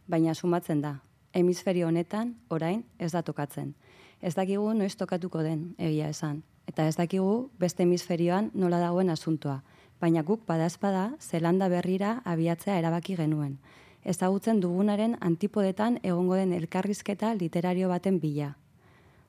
Baina 0.09 0.35
sumatzen 0.35 0.81
da, 0.81 1.01
hemisferio 1.33 1.89
honetan, 1.89 2.35
orain, 2.49 2.85
ez 2.99 3.13
da 3.13 3.23
tokatzen. 3.23 3.75
Ez 4.21 4.35
dakigu 4.35 4.73
noiz 4.75 4.95
tokatuko 4.97 5.43
den, 5.43 5.75
egia 5.79 6.09
esan. 6.09 6.43
Eta 6.67 6.87
ez 6.89 6.97
dakigu 6.97 7.51
beste 7.59 7.85
hemisferioan 7.85 8.51
nola 8.55 8.81
dagoen 8.83 9.11
asuntoa. 9.11 9.61
Baina 10.01 10.23
guk 10.23 10.45
badazpada, 10.47 11.11
zelanda 11.21 11.69
berrira 11.69 12.21
abiatzea 12.25 12.79
erabaki 12.79 13.17
genuen. 13.17 13.59
Ezagutzen 14.05 14.61
dugunaren 14.61 15.17
antipodetan 15.21 15.99
egongo 16.03 16.37
den 16.37 16.53
elkarrizketa 16.53 17.35
literario 17.35 17.89
baten 17.89 18.21
bila. 18.21 18.55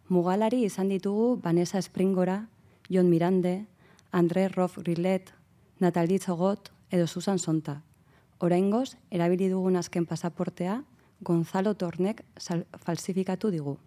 Mugalari 0.10 0.64
izan 0.64 0.90
ditugu 0.90 1.40
Vanessa 1.44 1.82
Springora, 1.82 2.48
Jon 2.90 3.10
Mirande, 3.10 3.66
André 4.12 4.48
Rof 4.48 4.78
Rillet, 4.78 5.34
Natalie 5.80 6.20
Zogot 6.20 6.72
edo 6.92 7.08
Susan 7.08 7.40
Sonta. 7.40 7.82
Oraingoz, 8.40 8.98
erabili 9.10 9.50
dugun 9.50 9.76
azken 9.76 10.06
pasaportea, 10.06 10.84
Gonzalo 11.22 11.74
Tornek 11.74 12.22
falsifikatu 12.86 13.50
digu. 13.50 13.78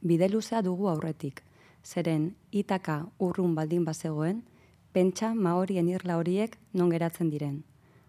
Bide 0.00 0.28
luzea 0.28 0.62
dugu 0.62 0.88
aurretik. 0.90 1.42
Zeren, 1.84 2.34
itaka 2.50 3.04
urrun 3.18 3.54
baldin 3.54 3.84
bazegoen, 3.84 4.42
pentsa 4.92 5.34
maorien 5.34 5.88
irla 5.88 6.16
horiek 6.18 6.56
non 6.74 6.90
geratzen 6.90 7.30
diren. 7.30 7.62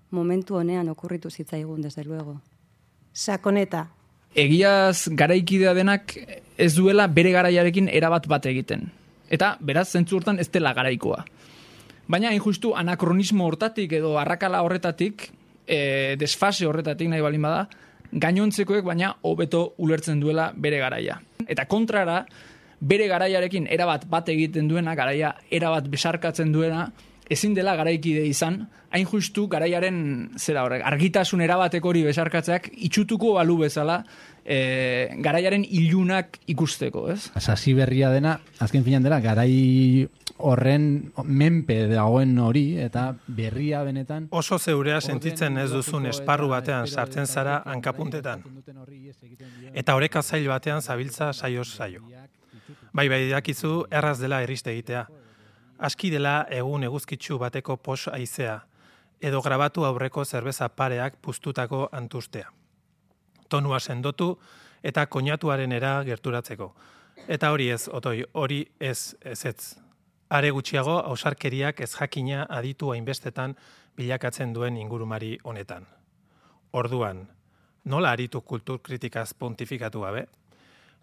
Momentu 0.10 0.58
honean 0.58 0.90
okurritu 0.90 1.30
zitzaigun, 1.30 1.82
desde 1.82 2.04
luego. 2.04 2.42
Sakoneta. 3.14 3.88
Egiaz 4.34 5.10
garaikidea 5.10 5.74
denak 5.74 6.18
ez 6.58 6.74
duela 6.76 7.08
bere 7.08 7.32
garaiarekin 7.32 7.90
erabat 7.90 8.28
bat 8.28 8.46
egiten. 8.46 8.90
Eta, 9.30 9.58
beraz, 9.62 9.92
zentzu 9.92 10.18
hortan 10.18 10.40
ez 10.40 10.50
dela 10.50 10.74
garaikoa. 10.74 11.24
Baina, 12.08 12.34
injustu, 12.34 12.74
anakronismo 12.76 13.46
hortatik 13.46 13.94
edo 13.94 14.18
arrakala 14.20 14.62
horretatik, 14.66 15.30
e, 15.68 16.16
desfase 16.20 16.68
horretatik 16.68 17.10
nahi 17.10 17.22
balin 17.22 17.42
bada, 17.42 17.68
gainontzekoek 18.14 18.86
baina 18.86 19.16
hobeto 19.22 19.74
ulertzen 19.78 20.20
duela 20.22 20.52
bere 20.56 20.80
garaia. 20.82 21.20
Eta 21.48 21.66
kontrara, 21.66 22.24
bere 22.80 23.08
garaiarekin 23.08 23.68
erabat 23.72 24.06
bat 24.12 24.30
egiten 24.30 24.68
duena, 24.68 24.96
garaia 24.96 25.34
erabat 25.52 25.88
besarkatzen 25.92 26.52
duena, 26.54 26.88
ezin 27.32 27.54
dela 27.56 27.76
garaikide 27.80 28.26
izan, 28.28 28.66
hain 28.94 29.08
justu 29.10 29.48
garaiaren 29.50 29.98
zera 30.38 30.66
horrek, 30.68 30.84
argitasun 30.86 31.42
erabateko 31.42 31.90
hori 31.90 32.04
besarkatzeak 32.06 32.70
itxutuko 32.90 33.34
balu 33.40 33.58
bezala 33.64 34.02
e, 34.46 35.10
garaiaren 35.24 35.64
ilunak 35.66 36.38
ikusteko, 36.52 37.08
ez? 37.14 37.32
Sasi 37.40 37.74
berria 37.78 38.12
dena, 38.14 38.38
azken 38.62 38.86
finan 38.86 39.08
dela, 39.08 39.22
garai 39.24 40.06
horren 40.38 41.12
menpe 41.24 41.88
dagoen 41.88 42.38
hori 42.40 42.78
eta 42.82 43.14
berria 43.28 43.84
benetan 43.84 44.28
oso 44.32 44.58
zeurea 44.60 45.00
sentitzen 45.02 45.58
ez 45.58 45.70
duzun 45.72 46.06
esparru 46.10 46.48
batean 46.50 46.88
sartzen 46.88 47.28
zara 47.28 47.62
hankapuntetan. 47.66 48.44
eta 49.74 49.96
oreka 49.96 50.22
zail 50.22 50.48
batean 50.48 50.82
zabiltza 50.82 51.34
saioz 51.34 51.68
saio. 51.68 52.02
Bai 52.94 53.10
bai 53.10 53.30
dakizu 53.30 53.86
erraz 53.92 54.20
dela 54.20 54.42
erriste 54.42 54.72
egitea. 54.72 55.08
Aski 55.78 56.10
dela 56.10 56.46
egun 56.50 56.84
eguzkitsu 56.84 57.38
bateko 57.38 57.78
pos 57.78 58.08
aizea 58.08 58.64
edo 59.24 59.42
grabatu 59.42 59.86
aurreko 59.86 60.26
zerbeza 60.26 60.68
pareak 60.70 61.16
puztutako 61.22 61.88
antustea. 61.92 62.52
Tonua 63.50 63.80
sendotu 63.80 64.38
eta 64.84 65.06
koinatuaren 65.06 65.72
era 65.72 66.04
gerturatzeko. 66.04 66.74
Eta 67.28 67.52
hori 67.52 67.70
ez, 67.70 67.88
otoi, 67.88 68.24
hori 68.34 68.66
ez, 68.80 69.16
ez 69.22 69.46
ez, 69.46 69.76
are 70.34 70.50
gutxiago 70.50 70.96
ausarkeriak 71.12 71.82
ez 71.86 71.92
jakina 71.94 72.48
aditu 72.50 72.90
hainbestetan 72.92 73.54
bilakatzen 73.98 74.54
duen 74.54 74.78
ingurumari 74.82 75.36
honetan. 75.44 75.86
Orduan, 76.74 77.28
nola 77.86 78.14
aritu 78.18 78.42
kultur 78.42 78.80
kritikaz 78.82 79.34
pontifikatu 79.38 80.02
gabe? 80.02 80.26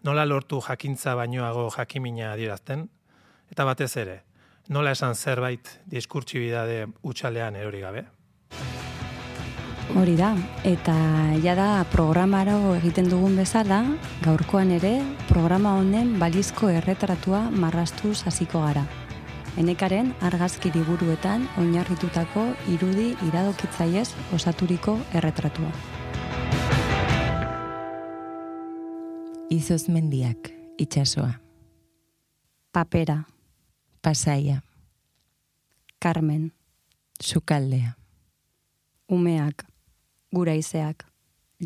Nola 0.03 0.25
lortu 0.25 0.59
jakintza 0.67 1.15
bainoago 1.15 1.69
jakimina 1.77 2.33
adierazten? 2.33 2.89
Eta 3.51 3.65
batez 3.65 3.95
ere, 4.03 4.17
nola 4.67 4.91
esan 4.91 5.15
zerbait 5.15 5.77
diskurtsibidade 5.87 6.87
utxalean 7.03 7.55
erori 7.55 7.79
gabe? 7.79 8.03
Hori 9.95 10.15
da, 10.15 10.33
eta 10.67 10.95
ja 11.43 11.55
da 11.55 11.69
programaro 11.91 12.75
egiten 12.77 13.07
dugun 13.11 13.35
bezala, 13.39 13.83
gaurkoan 14.23 14.71
ere, 14.75 14.97
programa 15.31 15.77
honen 15.79 16.17
balizko 16.19 16.71
erretratua 16.71 17.45
marrastuz 17.51 18.23
hasiko 18.27 18.63
gara 18.67 18.85
enekaren 19.57 20.13
argazki 20.21 20.71
liburuetan 20.75 21.49
oinarritutako 21.59 22.45
irudi 22.71 23.11
iradokitzaiez 23.27 24.09
osaturiko 24.33 24.97
erretratua. 25.13 25.71
Izoz 29.51 29.89
mendiak, 29.89 30.51
itxasoa. 30.79 31.33
Papera. 32.71 33.23
Pasaia. 34.01 34.61
Carmen. 35.99 36.51
Sukaldea. 37.21 37.91
Umeak. 39.09 39.65
Guraizeak. 40.35 41.03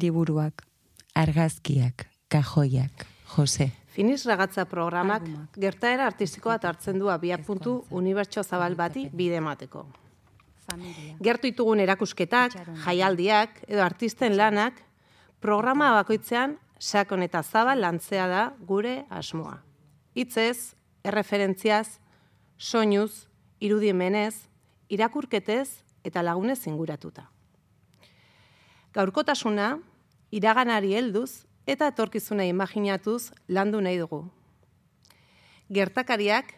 Liburuak. 0.02 0.66
Argazkiak. 1.16 2.08
Kajoiak. 2.28 3.06
Jose. 3.38 3.72
Finiz 3.96 4.26
ragatza 4.28 4.66
programak 4.68 5.24
gertaera 5.56 6.10
artistikoa 6.10 6.58
hartzen 6.68 6.98
du 7.00 7.08
abiapuntu 7.08 7.78
unibertso 7.96 8.44
zabal 8.44 8.76
bati 8.76 9.06
bide 9.14 9.38
emateko. 9.40 9.86
Gertu 11.24 11.48
ditugun 11.48 11.80
erakusketak, 11.80 12.58
jaialdiak 12.84 13.62
edo 13.70 13.84
artisten 13.86 14.36
lanak 14.36 14.82
programa 15.40 15.94
bakoitzean 15.96 16.58
sakon 16.80 17.24
eta 17.24 17.44
zabal 17.44 17.80
lantzea 17.80 18.28
da 18.28 18.44
gure 18.68 19.06
asmoa. 19.10 19.62
Hitzez, 20.16 20.76
erreferentziaz, 21.04 22.00
soinuz, 22.58 23.28
irudiemenez, 23.64 24.36
irakurketez 24.90 25.70
eta 26.04 26.24
lagunez 26.24 26.66
inguratuta. 26.68 27.30
Gaurkotasuna, 28.96 29.78
iraganari 30.36 30.96
helduz 31.00 31.46
eta 31.66 31.90
etorkizuna 31.90 32.46
imaginatuz 32.46 33.32
landu 33.48 33.82
nahi 33.82 33.98
dugu. 33.98 34.24
Gertakariak 35.70 36.54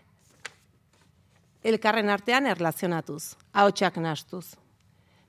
elkarren 1.64 2.10
artean 2.10 2.48
erlazionatuz, 2.48 3.36
ahotsak 3.54 3.98
nastuz. 4.04 4.56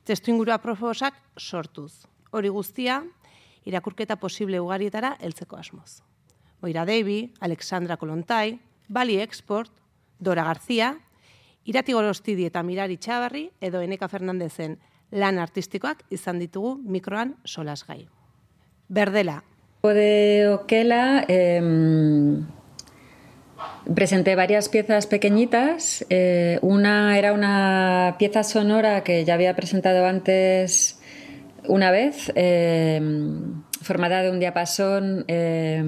Testu 0.04 0.30
ingurua 0.30 0.58
proposak 0.58 1.14
sortuz. 1.38 2.06
Hori 2.30 2.48
guztia, 2.48 3.02
irakurketa 3.64 4.16
posible 4.16 4.60
ugarietara 4.60 5.16
heltzeko 5.20 5.56
asmoz. 5.56 6.02
Moira 6.60 6.84
Davy, 6.84 7.32
Alexandra 7.40 7.96
Kolontai, 7.96 8.58
Bali 8.88 9.20
Export, 9.20 9.70
Dora 10.18 10.44
García, 10.44 10.98
Irati 11.68 11.92
Gorostidi 11.92 12.46
eta 12.48 12.62
Mirari 12.64 12.96
Txabarri 12.96 13.50
edo 13.60 13.82
Eneka 13.84 14.08
Fernandezen 14.08 14.78
lan 15.12 15.38
artistikoak 15.38 16.00
izan 16.10 16.40
ditugu 16.40 16.78
mikroan 16.80 17.36
solasgai. 17.44 18.08
Berdela. 18.88 19.42
De 19.82 20.48
Oquela 20.48 21.24
eh, 21.28 21.62
presenté 23.94 24.34
varias 24.34 24.68
piezas 24.68 25.06
pequeñitas. 25.06 26.04
Eh, 26.10 26.58
una 26.62 27.16
era 27.18 27.32
una 27.32 28.16
pieza 28.18 28.42
sonora 28.42 29.04
que 29.04 29.24
ya 29.24 29.34
había 29.34 29.54
presentado 29.54 30.04
antes 30.06 31.00
una 31.66 31.90
vez, 31.90 32.32
eh, 32.34 33.00
formada 33.82 34.22
de 34.22 34.30
un 34.30 34.40
diapasón 34.40 35.24
eh, 35.28 35.82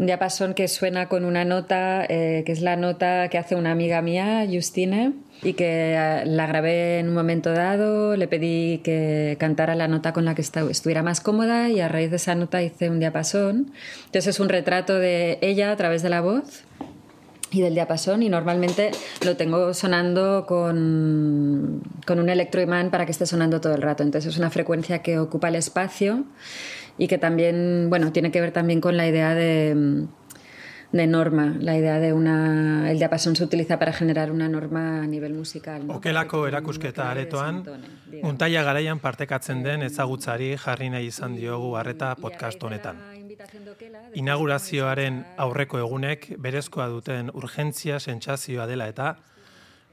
un 0.00 0.06
diapasón 0.06 0.54
que 0.54 0.66
suena 0.66 1.10
con 1.10 1.26
una 1.26 1.44
nota, 1.44 2.06
eh, 2.08 2.42
que 2.46 2.52
es 2.52 2.62
la 2.62 2.74
nota 2.74 3.28
que 3.28 3.36
hace 3.36 3.54
una 3.54 3.70
amiga 3.70 4.00
mía, 4.00 4.46
Justine, 4.50 5.12
y 5.42 5.54
que 5.54 5.94
eh, 5.94 6.22
la 6.26 6.46
grabé 6.46 6.98
en 6.98 7.08
un 7.08 7.14
momento 7.14 7.52
dado, 7.52 8.16
le 8.16 8.28
pedí 8.28 8.78
que 8.78 9.36
cantara 9.38 9.74
la 9.74 9.88
nota 9.88 10.12
con 10.12 10.24
la 10.24 10.34
que 10.34 10.42
estuviera 10.42 11.02
más 11.02 11.20
cómoda 11.20 11.68
y 11.68 11.80
a 11.80 11.88
raíz 11.88 12.10
de 12.10 12.16
esa 12.16 12.34
nota 12.34 12.62
hice 12.62 12.90
un 12.90 13.00
diapasón. 13.00 13.72
Entonces 14.06 14.28
es 14.28 14.40
un 14.40 14.48
retrato 14.48 14.98
de 14.98 15.38
ella 15.40 15.72
a 15.72 15.76
través 15.76 16.02
de 16.02 16.10
la 16.10 16.20
voz 16.20 16.64
y 17.50 17.62
del 17.62 17.74
diapasón 17.74 18.22
y 18.22 18.28
normalmente 18.28 18.90
lo 19.24 19.36
tengo 19.36 19.74
sonando 19.74 20.44
con, 20.46 21.82
con 22.06 22.18
un 22.20 22.28
electroimán 22.28 22.90
para 22.90 23.06
que 23.06 23.12
esté 23.12 23.26
sonando 23.26 23.60
todo 23.60 23.74
el 23.74 23.82
rato. 23.82 24.02
Entonces 24.02 24.34
es 24.34 24.38
una 24.38 24.50
frecuencia 24.50 25.00
que 25.00 25.18
ocupa 25.18 25.48
el 25.48 25.56
espacio 25.56 26.24
y 26.98 27.08
que 27.08 27.18
también, 27.18 27.86
bueno, 27.88 28.12
tiene 28.12 28.30
que 28.30 28.40
ver 28.40 28.52
también 28.52 28.80
con 28.80 28.96
la 28.96 29.08
idea 29.08 29.34
de, 29.34 30.06
de 30.92 31.06
norma, 31.06 31.54
la 31.60 31.76
idea 31.76 31.98
de 31.98 32.12
una... 32.12 32.90
El 32.90 32.98
diapasón 32.98 33.36
se 33.36 33.44
utiliza 33.44 33.78
para 33.78 33.92
generar 33.92 34.32
una 34.32 34.48
norma 34.48 35.02
a 35.02 35.06
nivel 35.06 35.34
musical. 35.34 35.86
¿no? 35.86 35.94
Okelako 35.94 36.46
erakusketa 36.48 37.10
aretoan, 37.10 37.62
untaia 38.22 38.64
garaian 38.66 38.98
partekatzen 38.98 39.62
den 39.62 39.86
ezagutzari 39.86 40.56
jarri 40.58 40.90
nahi 40.90 41.10
izan 41.12 41.36
diogu 41.38 41.76
harreta 41.76 42.14
podcast 42.16 42.62
honetan. 42.62 42.98
Inaugurazioaren 44.18 45.22
aurreko 45.38 45.78
egunek 45.78 46.32
berezkoa 46.38 46.88
duten 46.90 47.30
urgentzia 47.34 48.00
sentsazioa 48.00 48.66
dela 48.66 48.90
eta 48.90 49.14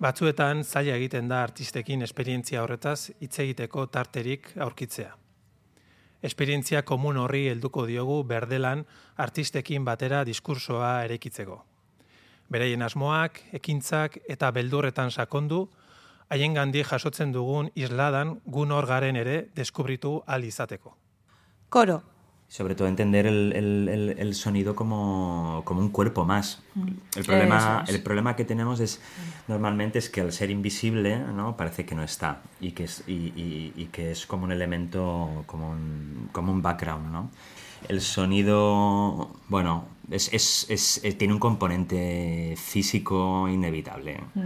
batzuetan 0.01 0.63
zaila 0.63 0.97
egiten 0.97 1.29
da 1.29 1.43
artistekin 1.43 2.01
esperientzia 2.01 2.65
horretaz 2.65 3.11
hitz 3.21 3.37
egiteko 3.45 3.85
tarterik 3.93 4.51
aurkitzea 4.57 5.15
esperientzia 6.27 6.83
komun 6.83 7.17
horri 7.17 7.47
helduko 7.51 7.85
diogu 7.87 8.21
berdelan 8.27 8.83
artistekin 9.15 9.85
batera 9.87 10.23
diskursoa 10.27 10.91
erekitzeko. 11.07 11.63
Bereien 12.51 12.83
asmoak, 12.85 13.41
ekintzak 13.59 14.19
eta 14.27 14.51
beldurretan 14.55 15.11
sakondu, 15.11 15.65
haien 16.29 16.53
gandi 16.55 16.83
jasotzen 16.83 17.31
dugun 17.31 17.71
isladan 17.75 18.37
gun 18.45 18.71
hor 18.71 18.87
garen 18.87 19.15
ere 19.15 19.37
deskubritu 19.55 20.21
al 20.27 20.43
izateko. 20.43 20.95
Koro, 21.69 22.01
sobre 22.49 22.75
todo 22.75 22.87
entender 22.87 23.27
el, 23.27 23.51
el, 23.53 24.15
el 24.17 24.35
sonido 24.35 24.75
como, 24.75 25.61
como, 25.65 25.81
un 25.81 25.89
cuerpo 25.89 26.23
más. 26.23 26.61
Mm. 26.75 26.87
El 27.17 27.25
problema, 27.25 27.83
es. 27.85 27.93
el 27.93 28.01
problema 28.01 28.35
que 28.35 28.45
tenemos 28.45 28.79
es 28.79 29.01
normalmente 29.47 29.99
es 29.99 30.09
que 30.09 30.21
al 30.21 30.31
ser 30.31 30.49
invisible 30.49 31.19
¿no? 31.19 31.57
parece 31.57 31.85
que 31.85 31.93
no 31.93 32.03
está 32.03 32.41
y 32.61 32.71
que 32.71 32.85
es, 32.85 33.03
y, 33.05 33.33
y, 33.35 33.73
y 33.75 33.85
que 33.87 34.11
es 34.11 34.25
como 34.25 34.45
un 34.45 34.53
elemento, 34.53 35.43
como 35.45 35.71
un, 35.71 36.29
como 36.31 36.53
un 36.53 36.61
background. 36.61 37.11
¿no? 37.11 37.29
El 37.89 37.99
sonido, 37.99 39.29
bueno, 39.49 39.85
es, 40.09 40.33
es, 40.33 40.67
es, 40.69 41.17
tiene 41.17 41.33
un 41.33 41.39
componente 41.39 42.55
físico 42.57 43.49
inevitable. 43.49 44.21
Mm. 44.35 44.45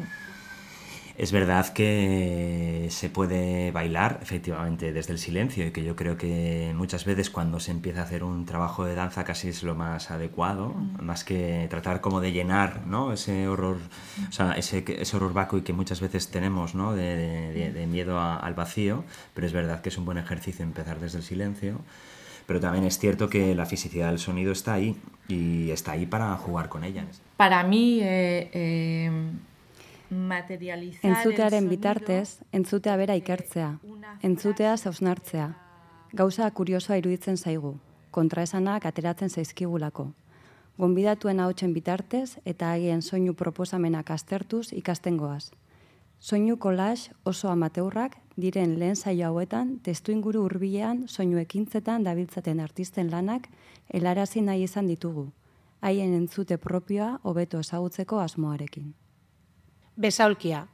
Es 1.18 1.32
verdad 1.32 1.68
que 1.74 2.88
se 2.90 3.10
puede 3.10 3.72
bailar 3.72 4.20
efectivamente 4.22 4.94
desde 4.94 5.14
el 5.14 5.20
silencio 5.20 5.68
y 5.68 5.72
que 5.72 5.84
yo 5.84 5.96
creo 5.96 6.18
que 6.18 6.74
muchas 6.76 7.06
veces 7.06 7.30
cuando 7.30 7.60
se 7.60 7.72
empieza 7.72 8.02
a 8.02 8.04
hacer 8.04 8.24
un 8.24 8.46
trabajo 8.46 8.86
de 8.86 8.96
danza 8.96 9.24
casi 9.24 9.50
es 9.50 9.64
lo 9.64 9.76
más 9.76 10.10
adecuado, 10.10 10.74
más 11.02 11.24
que 11.24 11.68
tratar 11.70 12.02
como 12.02 12.22
de 12.22 12.32
llenar 12.32 12.88
¿no? 12.88 13.14
ese 13.14 13.48
horror, 13.48 13.78
o 14.28 14.32
sea, 14.32 14.54
ese, 14.54 14.84
ese 14.88 15.18
horror 15.18 15.32
y 15.54 15.62
que 15.62 15.74
muchas 15.74 16.02
veces 16.02 16.30
tenemos 16.30 16.76
¿no? 16.76 16.94
de, 16.94 17.54
de, 17.54 17.72
de 17.72 17.88
miedo 17.88 18.18
a, 18.18 18.38
al 18.38 18.54
vacío, 18.54 19.04
pero 19.34 19.48
es 19.48 19.54
verdad 19.54 19.82
que 19.82 19.90
es 19.90 19.98
un 19.98 20.06
buen 20.06 20.18
ejercicio 20.18 20.64
empezar 20.64 21.00
desde 21.00 21.18
el 21.18 21.24
silencio. 21.24 21.80
Pero 22.48 22.60
también 22.60 22.84
es 22.86 22.98
cierto 22.98 23.30
que 23.30 23.54
la 23.56 23.66
fisicidad 23.66 24.10
del 24.10 24.20
sonido 24.20 24.52
está 24.52 24.74
ahí 24.74 24.98
y 25.28 25.70
está 25.72 25.92
ahí 25.92 26.06
para 26.06 26.36
jugar 26.36 26.70
con 26.70 26.84
ella. 26.84 27.06
Para 27.38 27.64
mí, 27.64 28.00
eh, 28.02 28.50
eh 28.52 29.12
Entzutearen 30.12 31.70
bitartez, 31.72 32.42
entzutea 32.52 32.98
bera 33.00 33.16
ikertzea, 33.16 33.70
entzutea 34.28 34.74
zausnartzea. 34.76 35.46
Gauza 36.12 36.50
kuriosoa 36.52 36.98
iruditzen 37.00 37.38
zaigu, 37.38 37.78
kontraesanak 38.12 38.86
ateratzen 38.90 39.30
zaizkigulako. 39.30 40.10
Gonbidatuen 40.78 41.40
ahotsen 41.40 41.72
bitartez 41.74 42.42
eta 42.44 42.74
agien 42.74 43.02
soinu 43.02 43.34
proposamenak 43.40 44.12
aztertuz 44.12 44.74
ikastengoaz. 44.74 45.52
Soinu 46.20 46.58
kolax 46.58 47.10
oso 47.24 47.48
amateurrak 47.50 48.18
diren 48.36 48.78
lehen 48.80 48.96
saio 48.96 49.28
hauetan 49.30 49.78
testu 49.80 50.12
inguru 50.12 50.44
hurbilean 50.44 51.06
soinu 51.08 51.40
ekintzetan 51.40 52.04
dabiltzaten 52.04 52.60
artisten 52.60 53.12
lanak 53.12 53.48
helarazi 53.94 54.42
nahi 54.42 54.68
izan 54.68 54.92
ditugu. 54.92 55.30
Haien 55.82 56.14
entzute 56.14 56.58
propioa 56.58 57.20
hobeto 57.24 57.64
ezagutzeko 57.64 58.20
asmoarekin. 58.20 58.92
Besaulkia. 60.02 60.66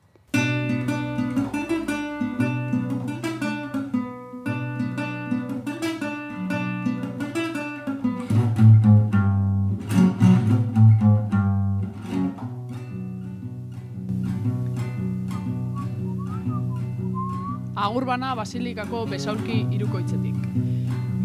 Agurbana 17.76 18.36
Basilikako 18.36 19.06
besaulki 19.12 19.66
irukoitzetik. 19.76 20.36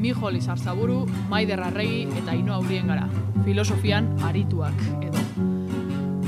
Mijol 0.03 0.35
Izarzaburu, 0.43 1.07
Maider 1.31 1.63
Arregi 1.71 2.09
eta 2.19 2.35
Ino 2.35 2.59
Aurien 2.59 2.91
gara. 2.91 3.07
Filosofian 3.47 4.11
arituak 4.27 4.89
edo 4.99 5.62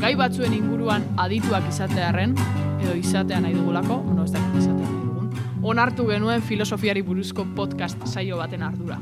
gai 0.05 0.17
batzuen 0.21 0.53
inguruan 0.53 1.05
adituak 1.17 1.65
izatearen, 1.71 2.35
edo 2.83 2.93
izatea 2.99 3.39
nahi 3.41 3.55
dugulako, 3.57 4.03
no 4.13 4.27
ez 4.27 4.35
dakit 4.35 4.59
izatea 4.61 4.85
nahi 4.85 5.07
dugun, 5.07 5.31
onartu 5.71 6.05
genuen 6.11 6.45
filosofiari 6.45 7.01
buruzko 7.07 7.47
podcast 7.57 8.05
saio 8.05 8.37
baten 8.37 8.67
ardura. 8.67 8.99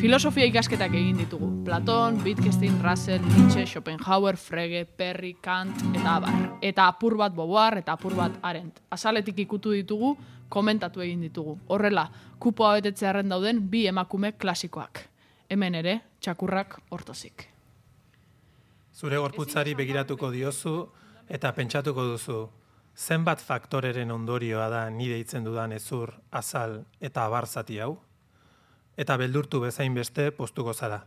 Filosofia 0.00 0.46
ikasketak 0.48 0.96
egin 0.96 1.20
ditugu. 1.20 1.50
Platon, 1.66 2.22
Wittgenstein, 2.24 2.78
Russell, 2.80 3.20
Nietzsche, 3.34 3.66
Schopenhauer, 3.66 4.38
Frege, 4.40 4.86
Perry, 4.86 5.34
Kant 5.44 5.84
eta 5.90 6.14
Abar. 6.14 6.40
Eta 6.62 6.88
apur 6.88 7.18
bat 7.20 7.36
Boboar 7.36 7.76
eta 7.82 7.98
apur 7.98 8.16
bat 8.16 8.40
Arendt. 8.40 8.80
Azaletik 8.88 9.44
ikutu 9.44 9.76
ditugu, 9.76 10.14
komentatu 10.48 11.04
egin 11.04 11.28
ditugu. 11.28 11.58
Horrela, 11.68 12.08
kupoa 12.40 12.78
betetzearen 12.80 13.28
dauden 13.28 13.66
bi 13.68 13.84
emakume 13.92 14.32
klasikoak. 14.40 15.04
Hemen 15.52 15.82
ere, 15.84 16.00
txakurrak 16.24 16.80
hortozik. 16.88 17.49
Zure 19.00 19.16
gorputzari 19.16 19.72
begiratuko 19.72 20.28
diozu 20.28 20.74
eta 21.32 21.54
pentsatuko 21.56 22.02
duzu, 22.04 22.34
zenbat 22.92 23.40
faktoreren 23.40 24.10
ondorioa 24.12 24.66
da 24.68 24.82
nire 24.92 25.16
itzen 25.22 25.46
dudan 25.46 25.72
ezur, 25.72 26.12
azal 26.30 26.82
eta 27.08 27.24
abarzati 27.24 27.78
hau? 27.80 27.94
Eta 29.00 29.16
beldurtu 29.16 29.62
bezain 29.64 29.96
beste 29.96 30.28
postuko 30.36 30.74
zara. 30.74 31.00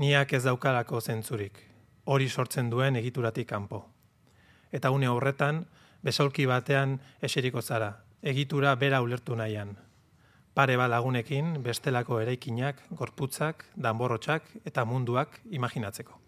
Niak 0.00 0.32
ez 0.32 0.42
daukalako 0.48 1.02
zentzurik, 1.02 1.60
hori 2.06 2.30
sortzen 2.30 2.72
duen 2.72 2.96
egituratik 2.96 3.52
kanpo. 3.52 3.84
Eta 4.72 4.88
une 4.90 5.12
horretan, 5.12 5.66
besolki 6.00 6.46
batean 6.48 6.96
eseriko 7.20 7.60
zara, 7.60 7.92
egitura 8.22 8.74
bera 8.74 9.02
ulertu 9.04 9.36
nahian. 9.36 9.76
Pare 10.54 10.76
lagunekin 10.76 11.62
bestelako 11.62 12.20
eraikinak, 12.20 12.80
gorputzak, 12.90 13.66
danborrotxak 13.76 14.48
eta 14.64 14.86
munduak 14.86 15.42
imaginatzeko. 15.50 16.25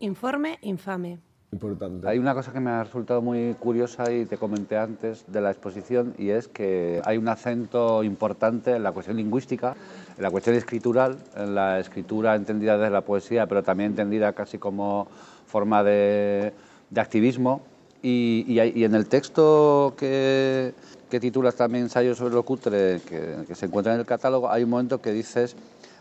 Informe 0.00 0.58
infame. 0.62 1.18
Importante. 1.52 2.08
Hay 2.08 2.18
una 2.18 2.32
cosa 2.32 2.52
que 2.52 2.60
me 2.60 2.70
ha 2.70 2.84
resultado 2.84 3.20
muy 3.20 3.54
curiosa 3.58 4.10
y 4.10 4.24
te 4.24 4.38
comenté 4.38 4.78
antes 4.78 5.24
de 5.26 5.42
la 5.42 5.50
exposición 5.50 6.14
y 6.16 6.30
es 6.30 6.48
que 6.48 7.02
hay 7.04 7.18
un 7.18 7.28
acento 7.28 8.02
importante 8.02 8.76
en 8.76 8.82
la 8.82 8.92
cuestión 8.92 9.18
lingüística, 9.18 9.74
en 10.16 10.22
la 10.22 10.30
cuestión 10.30 10.56
escritural, 10.56 11.18
en 11.36 11.54
la 11.54 11.78
escritura 11.78 12.34
entendida 12.34 12.78
desde 12.78 12.90
la 12.90 13.02
poesía, 13.02 13.46
pero 13.46 13.62
también 13.62 13.90
entendida 13.90 14.32
casi 14.32 14.56
como 14.56 15.06
forma 15.46 15.82
de, 15.82 16.54
de 16.88 17.00
activismo. 17.00 17.60
Y, 18.00 18.46
y, 18.48 18.60
y 18.60 18.84
en 18.84 18.94
el 18.94 19.06
texto 19.06 19.92
que, 19.98 20.72
que 21.10 21.20
titulas 21.20 21.56
también 21.56 21.84
Ensayo 21.84 22.14
sobre 22.14 22.32
lo 22.32 22.44
cutre, 22.44 23.02
que, 23.06 23.44
que 23.46 23.54
se 23.54 23.66
encuentra 23.66 23.92
en 23.92 24.00
el 24.00 24.06
catálogo, 24.06 24.50
hay 24.50 24.62
un 24.62 24.70
momento 24.70 25.02
que 25.02 25.12
dices 25.12 25.56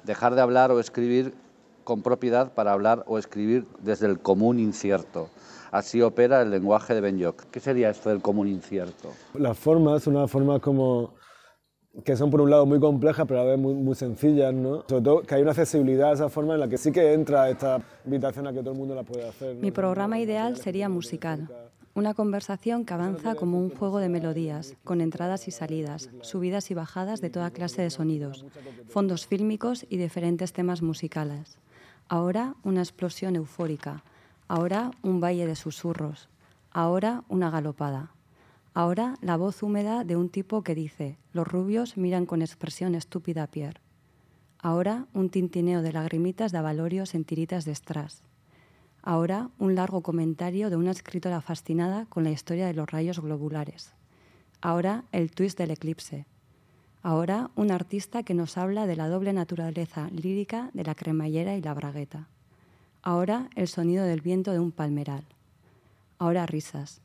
dejar 0.06 0.36
de 0.36 0.42
hablar 0.42 0.72
o 0.72 0.80
escribir 0.80 1.34
con 1.90 2.04
propiedad 2.04 2.54
para 2.54 2.72
hablar 2.72 3.04
o 3.08 3.18
escribir 3.18 3.66
desde 3.80 4.06
el 4.06 4.20
común 4.20 4.60
incierto. 4.60 5.28
Así 5.72 6.04
opera 6.04 6.44
el 6.44 6.52
lenguaje 6.52 6.94
de 6.94 7.02
Benyoc. 7.02 7.46
¿Qué 7.50 7.60
sería 7.60 7.90
esto 7.90 8.10
del 8.10 8.22
común 8.22 8.48
incierto? 8.48 9.10
La 9.34 9.56
forma 9.56 9.98
es 9.98 10.06
una 10.06 10.28
forma 10.28 10.60
como 10.60 11.16
que 12.06 12.16
son 12.16 12.30
por 12.30 12.42
un 12.42 12.52
lado 12.52 12.68
muy 12.68 12.80
complejas 12.80 13.26
pero 13.28 13.42
a 13.42 13.44
la 13.44 13.50
vez 13.50 13.60
muy, 13.60 13.74
muy 13.74 13.96
sencillas, 13.96 14.54
¿no? 14.54 14.84
Sobre 14.88 15.02
todo 15.02 15.22
que 15.24 15.34
hay 15.34 15.42
una 15.42 15.50
accesibilidad 15.50 16.12
a 16.12 16.14
esa 16.14 16.30
forma 16.30 16.54
en 16.54 16.60
la 16.60 16.70
que 16.70 16.78
sí 16.78 16.92
que 16.92 17.12
entra 17.12 17.50
esta 17.50 17.82
invitación 18.06 18.46
a 18.46 18.54
que 18.54 18.60
todo 18.60 18.74
el 18.74 18.78
mundo 18.78 18.94
la 18.94 19.02
puede 19.02 19.28
hacer. 19.28 19.56
¿no? 19.56 19.62
Mi 19.62 19.72
programa 19.72 20.20
ideal 20.20 20.58
sería 20.58 20.90
musical. 20.90 21.50
Una 21.96 22.14
conversación 22.14 22.86
que 22.86 22.94
avanza 22.94 23.34
como 23.34 23.58
un 23.58 23.72
juego 23.72 23.98
de 23.98 24.10
melodías, 24.10 24.76
con 24.84 25.02
entradas 25.02 25.48
y 25.48 25.52
salidas, 25.52 26.12
subidas 26.22 26.70
y 26.70 26.76
bajadas 26.76 27.20
de 27.20 27.32
toda 27.32 27.50
clase 27.50 27.82
de 27.82 27.90
sonidos, 27.90 28.46
fondos 28.88 29.26
fílmicos 29.26 29.88
y 29.90 29.98
diferentes 29.98 30.54
temas 30.54 30.84
musicales. 30.84 31.58
Ahora 32.12 32.56
una 32.64 32.82
explosión 32.82 33.36
eufórica, 33.36 34.04
ahora 34.48 34.90
un 35.04 35.22
valle 35.22 35.46
de 35.46 35.56
susurros, 35.56 36.28
ahora 36.72 37.24
una 37.30 37.52
galopada. 37.52 38.14
Ahora 38.74 39.14
la 39.22 39.38
voz 39.38 39.62
húmeda 39.62 40.04
de 40.04 40.16
un 40.16 40.30
tipo 40.30 40.64
que 40.64 40.74
dice, 40.74 41.20
los 41.34 41.48
rubios 41.48 41.98
miran 41.98 42.26
con 42.26 42.42
expresión 42.42 42.96
estúpida 42.96 43.44
a 43.44 43.48
Pierre. 43.48 43.80
Ahora 44.58 45.06
un 45.14 45.30
tintineo 45.30 45.84
de 45.84 45.94
lagrimitas 45.94 46.52
de 46.52 46.58
avalorios 46.58 47.14
en 47.14 47.26
tiritas 47.26 47.64
de 47.64 47.76
strass. 47.76 48.24
Ahora 49.04 49.52
un 49.60 49.76
largo 49.76 50.02
comentario 50.02 50.72
de 50.72 50.78
una 50.78 50.92
escritora 50.92 51.42
fascinada 51.42 52.08
con 52.08 52.24
la 52.24 52.32
historia 52.32 52.66
de 52.66 52.74
los 52.74 52.90
rayos 52.90 53.20
globulares. 53.20 53.94
Ahora 54.62 55.04
el 55.12 55.30
twist 55.30 55.60
del 55.60 55.70
eclipse. 55.70 56.26
Ahora 57.02 57.50
un 57.56 57.72
artista 57.72 58.24
que 58.24 58.34
nos 58.34 58.58
habla 58.58 58.86
de 58.86 58.98
la 58.98 59.08
doble 59.08 59.32
naturaleza 59.32 60.10
lírica 60.10 60.70
de 60.74 60.84
la 60.84 60.96
cremallera 60.96 61.56
y 61.56 61.62
la 61.62 61.74
bragueta. 61.74 62.28
Ahora 63.02 63.50
el 63.56 63.70
sonido 63.70 64.04
del 64.04 64.20
viento 64.20 64.52
de 64.52 64.60
un 64.60 64.72
palmeral. 64.72 65.24
Ahora 66.18 66.46
risas. 66.46 67.02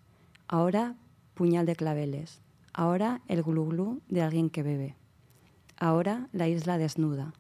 Ahora 0.49 0.97
puñal 1.35 1.65
de 1.67 1.77
claveles. 1.77 2.41
Ahora 2.73 3.21
el 3.29 3.45
glu 3.45 4.01
de 4.09 4.23
alguien 4.23 4.51
que 4.51 4.65
bebe. 4.65 4.97
Ahora 5.77 6.29
la 6.33 6.49
isla 6.49 6.77
desnuda. 6.77 7.33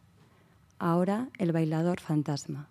Ahora 0.78 1.30
el 1.38 1.50
bailador 1.50 1.98
fantasma. 1.98 2.68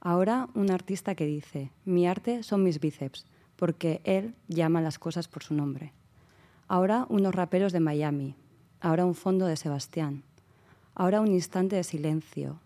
Ahora 0.00 0.48
un 0.54 0.70
artista 0.70 1.14
que 1.14 1.26
dice, 1.26 1.70
mi 1.84 2.06
arte 2.06 2.42
son 2.42 2.62
mis 2.62 2.80
bíceps, 2.80 3.26
porque 3.56 4.00
él 4.04 4.34
llama 4.48 4.80
las 4.80 4.98
cosas 4.98 5.28
por 5.28 5.42
su 5.42 5.54
nombre. 5.54 5.92
Ahora 6.66 7.06
unos 7.10 7.34
raperos 7.34 7.72
de 7.72 7.80
Miami. 7.80 8.34
Ahora 8.82 9.06
un 9.06 9.14
fondo 9.14 9.46
de 9.46 9.56
Sebastián. 9.56 10.24
Ahora 10.96 11.20
un 11.20 11.28
instante 11.28 11.76
de 11.76 11.84
silencio. 11.84 12.58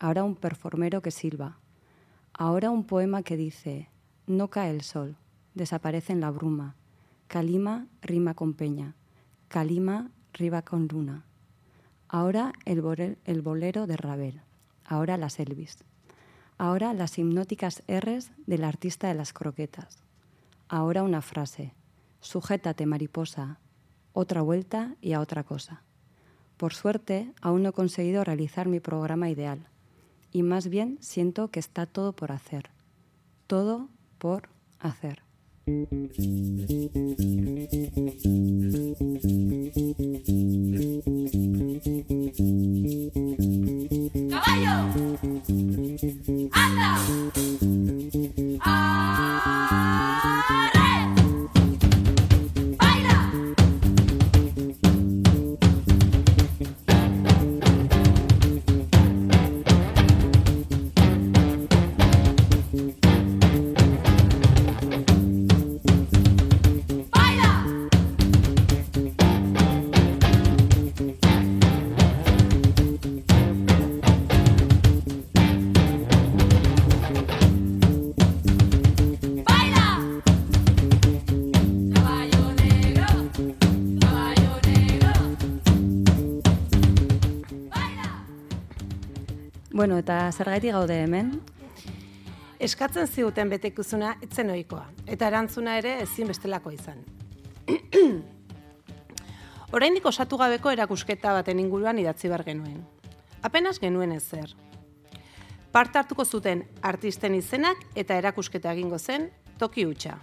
Ahora 0.00 0.24
un 0.24 0.34
performero 0.34 1.00
que 1.00 1.12
silba. 1.12 1.58
Ahora 2.32 2.70
un 2.70 2.82
poema 2.82 3.22
que 3.22 3.36
dice, 3.36 3.88
no 4.26 4.48
cae 4.48 4.72
el 4.72 4.80
sol, 4.80 5.14
desaparece 5.54 6.12
en 6.12 6.20
la 6.20 6.32
bruma. 6.32 6.74
Calima 7.28 7.86
rima 8.02 8.34
con 8.34 8.54
peña. 8.54 8.96
Calima 9.46 10.10
riba 10.32 10.62
con 10.62 10.88
luna. 10.88 11.24
Ahora 12.08 12.52
el, 12.64 13.16
el 13.24 13.40
bolero 13.40 13.86
de 13.86 13.96
Ravel. 13.96 14.40
Ahora 14.84 15.16
las 15.18 15.38
Elvis. 15.38 15.84
Ahora 16.58 16.92
las 16.94 17.16
hipnóticas 17.16 17.84
R's 17.86 18.32
del 18.44 18.64
artista 18.64 19.06
de 19.06 19.14
las 19.14 19.32
croquetas. 19.32 20.02
Ahora 20.68 21.04
una 21.04 21.22
frase. 21.22 21.74
Sujétate, 22.18 22.86
mariposa. 22.86 23.60
Otra 24.12 24.42
vuelta 24.42 24.96
y 25.00 25.12
a 25.12 25.20
otra 25.20 25.44
cosa. 25.44 25.82
Por 26.56 26.74
suerte, 26.74 27.32
aún 27.40 27.62
no 27.62 27.70
he 27.70 27.72
conseguido 27.72 28.22
realizar 28.24 28.68
mi 28.68 28.80
programa 28.80 29.30
ideal. 29.30 29.68
Y 30.32 30.42
más 30.42 30.68
bien 30.68 30.98
siento 31.00 31.48
que 31.48 31.60
está 31.60 31.86
todo 31.86 32.12
por 32.12 32.32
hacer. 32.32 32.70
Todo 33.46 33.88
por 34.18 34.48
hacer. 34.78 35.22
¡Caballo! 44.30 44.76
¡Anda! 46.52 46.96
¡Arre! 48.62 49.40
Bueno, 89.80 89.96
eta 89.96 90.26
zergaitik 90.28 90.74
gaude 90.76 90.98
hemen? 91.00 91.30
Eskatzen 92.60 93.06
ziguten 93.08 93.48
betekuzuna 93.48 94.10
etzen 94.20 94.50
ohikoa, 94.52 94.82
eta 95.08 95.30
erantzuna 95.30 95.78
ere 95.80 95.94
ezin 96.02 96.28
bestelako 96.28 96.68
izan. 96.74 96.98
Oraindik 99.78 100.04
osatu 100.10 100.36
gabeko 100.36 100.68
erakusketa 100.76 101.32
baten 101.32 101.62
inguruan 101.62 101.96
idatzi 102.02 102.28
behar 102.28 102.44
genuen. 102.44 102.82
Apenas 103.40 103.78
genuen 103.80 104.12
ezer. 104.12 104.52
Parte 105.72 106.02
hartuko 106.02 106.26
zuten 106.28 106.66
artisten 106.90 107.38
izenak 107.38 107.80
eta 108.02 108.18
erakusketa 108.20 108.74
egingo 108.76 108.98
zen 108.98 109.30
toki 109.62 109.86
hutsa. 109.88 110.18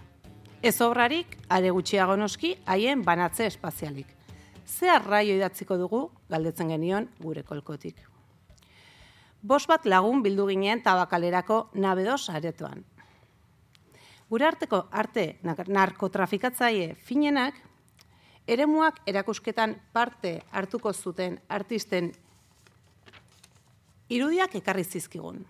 Ez 0.62 0.76
obrarik, 0.86 1.34
are 1.48 1.74
gutxiago 1.74 2.14
noski, 2.14 2.52
haien 2.64 3.02
banatze 3.02 3.50
espazialik. 3.50 4.14
Ze 4.68 4.94
arraio 4.94 5.34
idatziko 5.34 5.80
dugu, 5.82 6.04
galdetzen 6.30 6.70
genion 6.76 7.10
gure 7.18 7.42
kolkotik. 7.42 8.07
Bos 9.48 9.64
bat 9.64 9.86
lagun 9.88 10.20
bildu 10.20 10.44
ginen 10.50 10.82
tabakalerako 10.84 11.70
nabedos 11.80 12.28
aretoan. 12.28 12.82
Gure 14.28 14.44
arteko 14.44 14.82
arte 14.92 15.38
narkotrafikatzaile 15.40 16.98
finenak, 17.06 17.54
eremuak 18.44 19.00
erakusketan 19.08 19.78
parte 19.92 20.34
hartuko 20.52 20.92
zuten 20.92 21.38
artisten 21.48 22.10
irudiak 24.12 24.58
ekarri 24.60 24.84
zizkigun. 24.84 25.40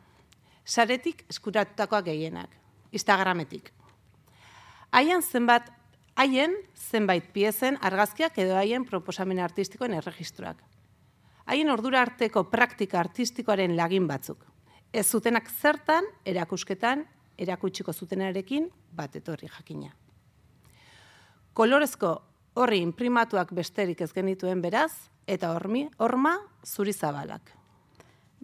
Saretik 0.65 1.25
eskuratutakoak 1.33 2.07
gehienak, 2.13 2.55
Instagrametik. 2.93 3.73
Haien 4.93 5.23
zenbat, 5.23 5.73
haien 6.15 6.55
zenbait 6.77 7.33
piezen 7.33 7.83
argazkiak 7.83 8.39
edo 8.39 8.55
haien 8.63 8.87
proposamen 8.87 9.43
artistikoen 9.43 9.99
erregistroak. 9.99 10.63
Haien 11.49 11.71
ordura 11.73 12.03
arteko 12.05 12.43
praktika 12.53 12.99
artistikoaren 13.01 13.73
lagin 13.77 14.07
batzuk. 14.09 14.43
Ez 14.93 15.07
zutenak 15.09 15.49
zertan, 15.49 16.05
erakusketan, 16.29 17.07
erakutsiko 17.41 17.93
zutenarekin 17.93 18.67
bat 18.93 19.17
etorri 19.17 19.49
jakina. 19.49 19.95
Kolorezko 21.57 22.11
horri 22.61 22.83
imprimatuak 22.85 23.55
besterik 23.57 24.03
ez 24.05 24.11
genituen 24.13 24.61
beraz, 24.61 24.93
eta 25.27 25.55
hormi, 25.55 25.87
horma 25.99 26.35
zuri 26.67 26.93
zabalak. 26.93 27.55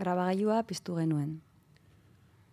Grabagailua 0.01 0.63
piztu 0.65 0.97
genuen. 0.97 1.35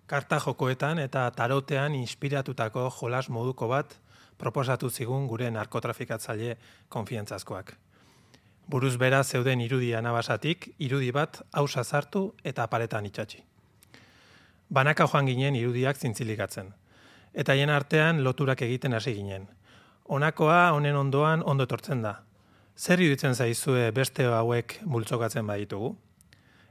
Karta 0.07 0.39
jokoetan 0.43 0.99
eta 0.99 1.29
tarotean 1.31 1.95
inspiratutako 1.95 2.89
jolas 2.99 3.29
moduko 3.29 3.69
bat 3.71 3.95
proposatu 4.37 4.89
zigun 4.89 5.27
gure 5.31 5.47
narkotrafikatzaile 5.51 6.57
konfiantzazkoak. 6.89 7.73
Buruz 8.71 8.95
bera 8.95 9.19
zeuden 9.23 9.59
irudia 9.59 9.97
anabasatik, 9.99 10.69
irudi 10.79 11.09
bat 11.11 11.41
hausa 11.51 11.83
sartu 11.83 12.21
eta 12.47 12.67
paretan 12.71 13.07
itxatxi. 13.09 13.41
Banaka 14.71 15.07
joan 15.11 15.27
ginen 15.27 15.57
irudiak 15.59 15.99
zintzilikatzen. 15.99 16.69
Eta 17.33 17.55
hien 17.59 17.73
artean 17.73 18.23
loturak 18.23 18.63
egiten 18.63 18.95
hasi 18.95 19.13
ginen. 19.17 19.49
Honakoa 20.07 20.71
honen 20.77 20.95
ondoan 20.95 21.43
ondo 21.43 21.67
etortzen 21.67 22.05
da. 22.05 22.15
Zer 22.77 23.03
iruditzen 23.03 23.35
zaizue 23.35 23.91
beste 23.91 24.29
hauek 24.39 24.79
multzokatzen 24.85 25.47
baditugu? 25.47 25.91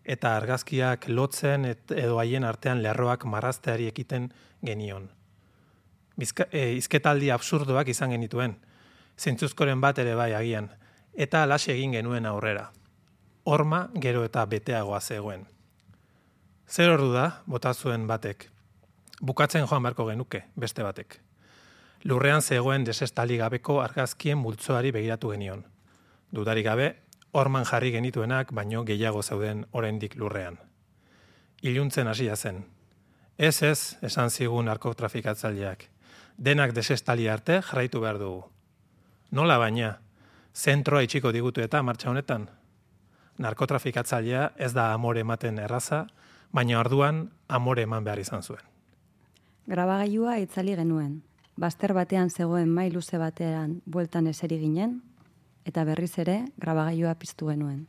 Eta 0.04 0.32
argazkiak 0.40 1.04
lotzen 1.08 1.68
et, 1.68 1.84
edo 1.92 2.16
haien 2.18 2.48
artean 2.48 2.80
lerroak 2.80 3.28
marrazteari 3.28 3.92
ekiten 3.92 4.32
genion. 4.64 5.10
Bizka, 6.16 6.48
e, 6.48 6.70
izketaldi 6.80 7.28
absurduak 7.30 7.92
izan 7.92 8.16
genituen, 8.16 8.56
zentzuzkoren 9.20 9.80
bat 9.84 10.00
ere 10.00 10.16
bai 10.16 10.32
agian, 10.34 10.72
eta 11.14 11.42
alaxe 11.42 11.72
egin 11.72 11.92
genuen 11.92 12.26
aurrera. 12.26 12.70
Horma 13.44 13.88
gero 14.00 14.24
eta 14.24 14.44
beteagoa 14.46 15.00
zegoen. 15.00 15.46
Zer 16.70 16.90
ordu 16.90 17.12
da, 17.12 17.42
bota 17.46 17.74
zuen 17.74 18.06
batek. 18.06 18.48
Bukatzen 19.20 19.66
joan 19.66 19.82
beharko 19.82 20.06
genuke, 20.06 20.44
beste 20.56 20.82
batek. 20.82 21.20
Lurrean 22.04 22.42
zegoen 22.42 22.84
desestali 22.84 23.36
gabeko 23.36 23.80
argazkien 23.82 24.38
multzoari 24.38 24.92
begiratu 24.92 25.32
genion. 25.34 25.64
Dudarik 26.32 26.64
gabe, 26.64 26.94
horman 27.32 27.66
jarri 27.66 27.90
genituenak, 27.92 28.52
baino 28.52 28.84
gehiago 28.84 29.22
zeuden 29.22 29.66
oraindik 29.72 30.16
lurrean. 30.16 30.58
Iluntzen 31.62 32.08
hasia 32.08 32.36
zen. 32.36 32.64
Ez 33.36 33.62
ez, 33.62 33.96
esan 34.02 34.30
zigun 34.30 34.64
narkotrafikatzaileak. 34.64 35.84
Denak 36.38 36.72
desestali 36.72 37.28
arte 37.28 37.60
jarraitu 37.60 38.00
behar 38.00 38.18
dugu. 38.18 38.44
Nola 39.30 39.58
baina, 39.58 39.98
zentroa 40.54 41.02
itxiko 41.02 41.32
digutu 41.32 41.60
eta 41.60 41.82
martxa 41.82 42.10
honetan. 42.10 42.48
Narkotrafikatzailea 43.38 44.50
ez 44.56 44.72
da 44.72 44.92
amore 44.92 45.20
ematen 45.20 45.58
erraza, 45.58 46.06
baina 46.52 46.80
orduan 46.80 47.30
amore 47.48 47.82
eman 47.82 48.04
behar 48.04 48.18
izan 48.18 48.42
zuen. 48.42 48.62
Grabagailua 49.66 50.38
itzali 50.42 50.74
genuen. 50.76 51.22
Baster 51.60 51.92
batean 51.94 52.30
zegoen 52.30 52.68
mai 52.68 52.90
luze 52.90 53.18
batean 53.18 53.80
bueltan 53.86 54.26
eseri 54.26 54.58
ginen, 54.58 55.00
eta 55.64 55.84
berriz 55.84 56.18
ere 56.18 56.44
grabagailua 56.58 57.14
piztu 57.14 57.50
genuen. 57.50 57.86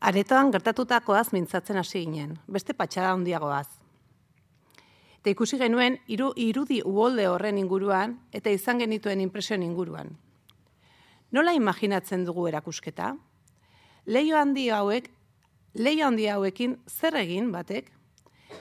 Aretoan 0.00 0.50
gertatutakoaz 0.50 1.32
mintzatzen 1.32 1.76
hasi 1.76 2.04
ginen, 2.06 2.38
beste 2.48 2.72
patxada 2.72 3.12
handiagoaz. 3.12 3.68
Eta 5.20 5.30
ikusi 5.34 5.58
genuen 5.60 5.98
hiru 6.08 6.30
irudi 6.40 6.80
uholde 6.80 7.26
horren 7.28 7.58
inguruan 7.60 8.16
eta 8.32 8.50
izan 8.50 8.80
genituen 8.80 9.20
inpresioen 9.20 9.62
inguruan. 9.62 10.14
Nola 11.30 11.52
imaginatzen 11.54 12.24
dugu 12.26 12.48
erakusketa? 12.50 13.12
Leio 14.10 14.34
handi 14.34 14.64
hauek, 14.74 15.06
leio 15.78 16.08
handi 16.08 16.26
hauekin 16.26 16.74
zer 16.90 17.14
egin 17.20 17.52
batek? 17.54 17.92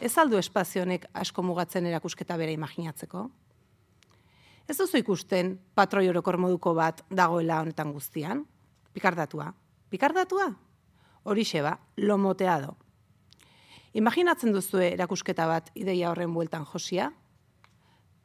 Ez 0.06 0.12
aldu 0.22 0.38
espazio 0.38 0.84
honek 0.86 1.08
asko 1.18 1.42
mugatzen 1.42 1.88
erakusketa 1.90 2.38
bere 2.38 2.54
imaginatzeko? 2.54 3.24
Ez 4.70 4.78
duzu 4.78 5.02
ikusten 5.02 5.56
patroi 5.74 6.06
orokor 6.12 6.38
moduko 6.38 6.76
bat 6.78 7.02
dagoela 7.10 7.58
honetan 7.64 7.90
guztian? 7.96 8.46
Pikardatua. 8.94 9.50
Pikardatua? 9.90 10.52
Horixe 11.26 11.64
ba, 11.66 11.74
lomoteado. 11.98 12.76
Imaginatzen 13.98 14.54
duzue 14.54 14.92
erakusketa 14.94 15.50
bat 15.50 15.74
ideia 15.74 16.12
horren 16.12 16.38
bueltan 16.38 16.70
josia? 16.70 17.10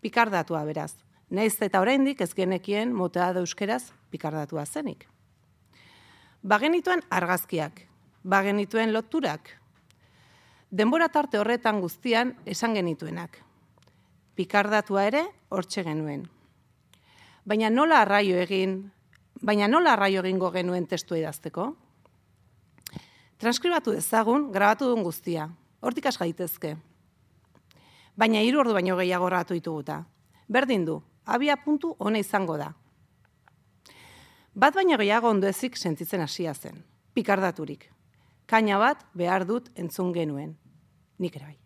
Pikardatua 0.04 0.66
beraz. 0.68 0.92
Naiz 1.34 1.56
eta 1.66 1.80
oraindik 1.82 2.20
ez 2.22 2.30
genekien 2.36 2.92
moteado 2.94 3.40
euskeraz 3.42 3.88
pikardatua 4.10 4.62
zenik. 4.66 5.08
Bagenituen 6.46 7.00
argazkiak, 7.10 7.80
bagenituen 8.22 8.92
loturak. 8.94 9.48
Denbora 10.70 11.08
tarte 11.08 11.40
horretan 11.40 11.80
guztian 11.82 12.34
esan 12.46 12.76
genituenak. 12.78 13.40
Pikardatua 14.38 15.06
ere 15.08 15.24
hortxe 15.50 15.82
genuen. 15.86 16.28
Baina 17.44 17.70
nola 17.70 18.02
arraio 18.04 18.38
egin, 18.38 18.76
baina 19.42 19.66
nola 19.68 19.96
arraio 19.96 20.22
egingo 20.22 20.52
genuen 20.54 20.86
testu 20.86 21.18
idazteko? 21.18 21.72
Transkribatu 23.42 23.96
dezagun, 23.96 24.52
grabatu 24.52 24.92
duen 24.92 25.02
guztia. 25.02 25.48
Hortik 25.82 26.06
has 26.06 26.18
gaitezke. 26.18 26.76
Baina 28.14 28.38
hiru 28.46 28.62
ordu 28.62 28.76
baino 28.78 28.94
gehiago 29.02 29.26
grabatu 29.26 29.58
dituguta. 29.58 29.98
Berdin 30.48 30.86
du, 30.86 31.00
abia 31.24 31.56
puntu 31.56 31.94
ona 31.98 32.18
izango 32.18 32.56
da. 32.56 32.72
Bat 34.54 34.74
baino 34.74 34.98
gehiago 34.98 35.28
ondo 35.28 35.48
ezik 35.48 35.76
sentitzen 35.76 36.22
hasia 36.22 36.54
zen. 36.54 36.84
Pikardaturik. 37.14 37.90
Kaina 38.46 38.78
bat 38.78 39.02
behar 39.14 39.46
dut 39.46 39.70
entzun 39.74 40.12
genuen. 40.14 40.54
Nik 41.18 41.36
ere 41.36 41.46
bai. 41.46 41.58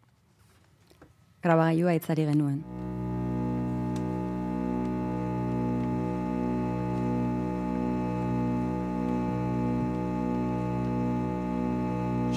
Grabagailua 1.43 1.95
itzari 1.99 2.25
genuen. 2.29 2.63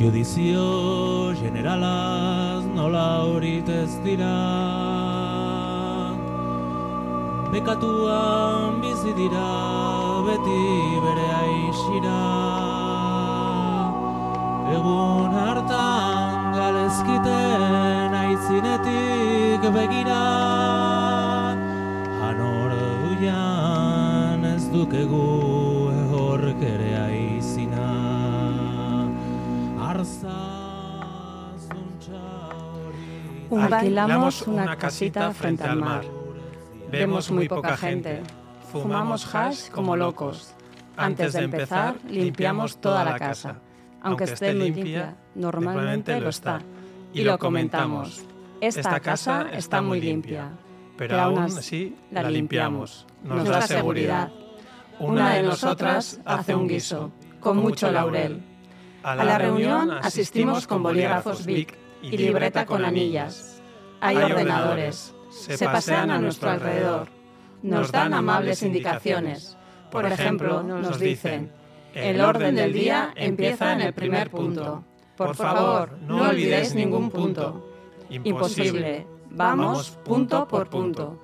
Judizio 0.02 1.32
generalaz 1.38 2.66
nola 2.74 3.22
horit 3.30 3.70
ez 3.70 3.92
dira 4.02 5.21
Bekatuan 7.52 8.80
bizi 8.80 9.12
dira 9.12 9.48
beti 10.24 10.62
bere 11.04 11.26
aixira 11.38 12.20
Egun 14.72 15.34
hartan 15.36 16.56
galezkiten 16.56 18.16
aitzinetik 18.22 19.68
begira. 19.76 20.22
Hanor 22.22 22.78
duian 22.78 24.48
ez 24.54 24.64
dukegu 24.72 25.28
ehork 26.06 26.64
ere 26.72 26.94
aizina. 27.04 27.90
Arza 29.90 30.40
Alquilamos 33.52 34.42
una 34.48 34.78
casita 34.78 35.34
frente 35.34 35.68
al 35.68 35.80
mar. 35.84 36.21
Vemos 36.92 37.32
muy 37.32 37.48
poca 37.48 37.78
gente. 37.78 38.22
Fumamos 38.72 39.34
hash 39.34 39.70
como 39.70 39.96
locos. 39.96 40.54
Antes 40.98 41.34
de 41.34 41.44
empezar, 41.44 41.96
limpiamos 42.10 42.80
toda 42.80 43.04
la 43.04 43.18
casa. 43.18 43.60
Aunque 44.02 44.26
esté 44.26 44.54
muy 44.54 44.72
limpia, 44.72 45.16
normalmente 45.36 46.20
lo 46.20 46.30
está. 46.30 46.62
Y 47.14 47.24
lo 47.24 47.38
comentamos. 47.38 48.24
Esta 48.60 49.00
casa 49.00 49.48
está 49.52 49.82
muy 49.82 50.02
limpia. 50.02 50.52
Pero 50.98 51.20
aún 51.20 51.40
así 51.40 51.96
la 52.12 52.30
limpiamos. 52.30 53.08
Nos 53.24 53.48
da 53.48 53.62
seguridad. 53.62 54.32
Una 55.00 55.34
de 55.34 55.44
nosotras 55.44 56.20
hace 56.26 56.54
un 56.54 56.68
guiso, 56.68 57.12
con 57.40 57.58
mucho 57.58 57.92
laurel. 57.92 58.44
A 59.04 59.16
la 59.16 59.38
reunión 59.38 59.92
asistimos 59.92 60.68
con 60.68 60.84
bolígrafos 60.84 61.46
Bic 61.46 61.76
y 62.04 62.18
libreta 62.18 62.66
con 62.66 62.86
anillas. 62.86 63.62
Hay 64.00 64.18
ordenadores. 64.18 65.16
Se 65.32 65.66
pasean 65.66 66.12
a 66.12 66.20
nuestro 66.20 66.52
alrededor. 66.52 67.08
Nos 67.64 67.92
dan 67.92 68.14
amables 68.14 68.62
indicaciones. 68.64 69.58
Por 69.90 70.06
ejemplo, 70.06 70.62
nos 70.64 71.00
dicen, 71.00 71.52
el 71.94 72.22
orden 72.22 72.56
del 72.56 72.74
día 72.74 73.12
empieza 73.16 73.74
en 73.74 73.82
el 73.82 73.94
primer 73.94 74.30
punto. 74.30 74.84
Por 75.18 75.36
favor, 75.36 75.98
no 76.02 76.30
olvidéis 76.30 76.76
ningún 76.76 77.10
punto. 77.10 77.68
Imposible. 78.10 79.08
Vamos 79.30 79.92
punto 80.04 80.48
por 80.48 80.70
punto. 80.70 81.20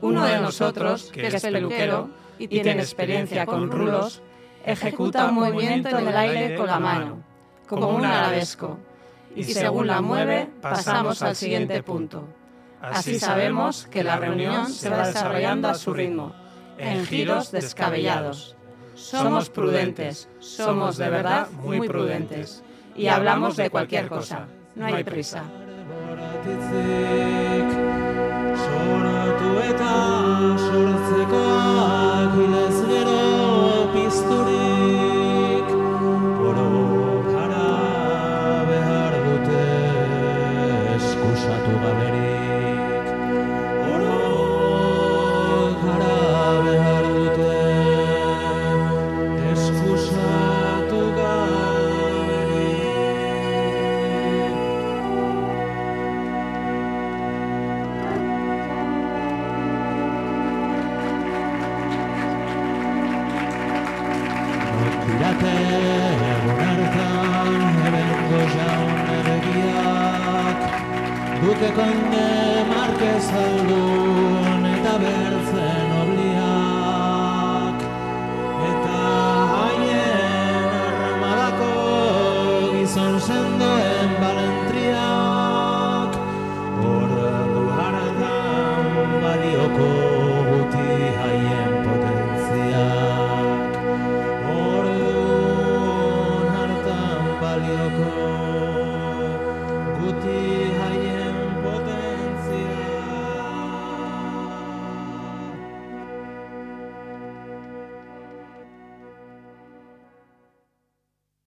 Uno 0.00 0.24
de 0.24 0.40
nosotros, 0.40 1.10
que 1.12 1.26
es 1.26 1.42
peluquero 1.42 2.08
y 2.38 2.48
tiene 2.48 2.82
experiencia 2.82 3.46
con 3.46 3.70
rulos, 3.70 4.22
ejecuta 4.64 5.26
un 5.26 5.34
movimiento 5.34 5.98
en 5.98 6.08
el 6.08 6.16
aire 6.16 6.56
con 6.56 6.66
la 6.66 6.80
mano, 6.80 7.22
como 7.68 7.88
un 7.90 8.04
arabesco, 8.04 8.78
y 9.36 9.44
según 9.44 9.86
la 9.86 10.00
mueve 10.00 10.48
pasamos 10.60 11.22
al 11.22 11.36
siguiente 11.36 11.82
punto. 11.82 12.26
Así 12.92 13.18
sabemos 13.18 13.86
que 13.90 14.04
la 14.04 14.16
reunión 14.16 14.68
se 14.70 14.90
va 14.90 15.06
desarrollando 15.06 15.68
a 15.68 15.74
su 15.74 15.92
ritmo, 15.92 16.34
en 16.78 17.06
giros 17.06 17.50
descabellados. 17.50 18.56
Somos 18.94 19.50
prudentes, 19.50 20.28
somos 20.38 20.96
de 20.96 21.10
verdad 21.10 21.48
muy 21.50 21.86
prudentes, 21.88 22.62
y 22.96 23.08
hablamos 23.08 23.56
de 23.56 23.70
cualquier 23.70 24.08
cosa, 24.08 24.46
no 24.76 24.86
hay 24.86 25.04
prisa. 25.04 25.44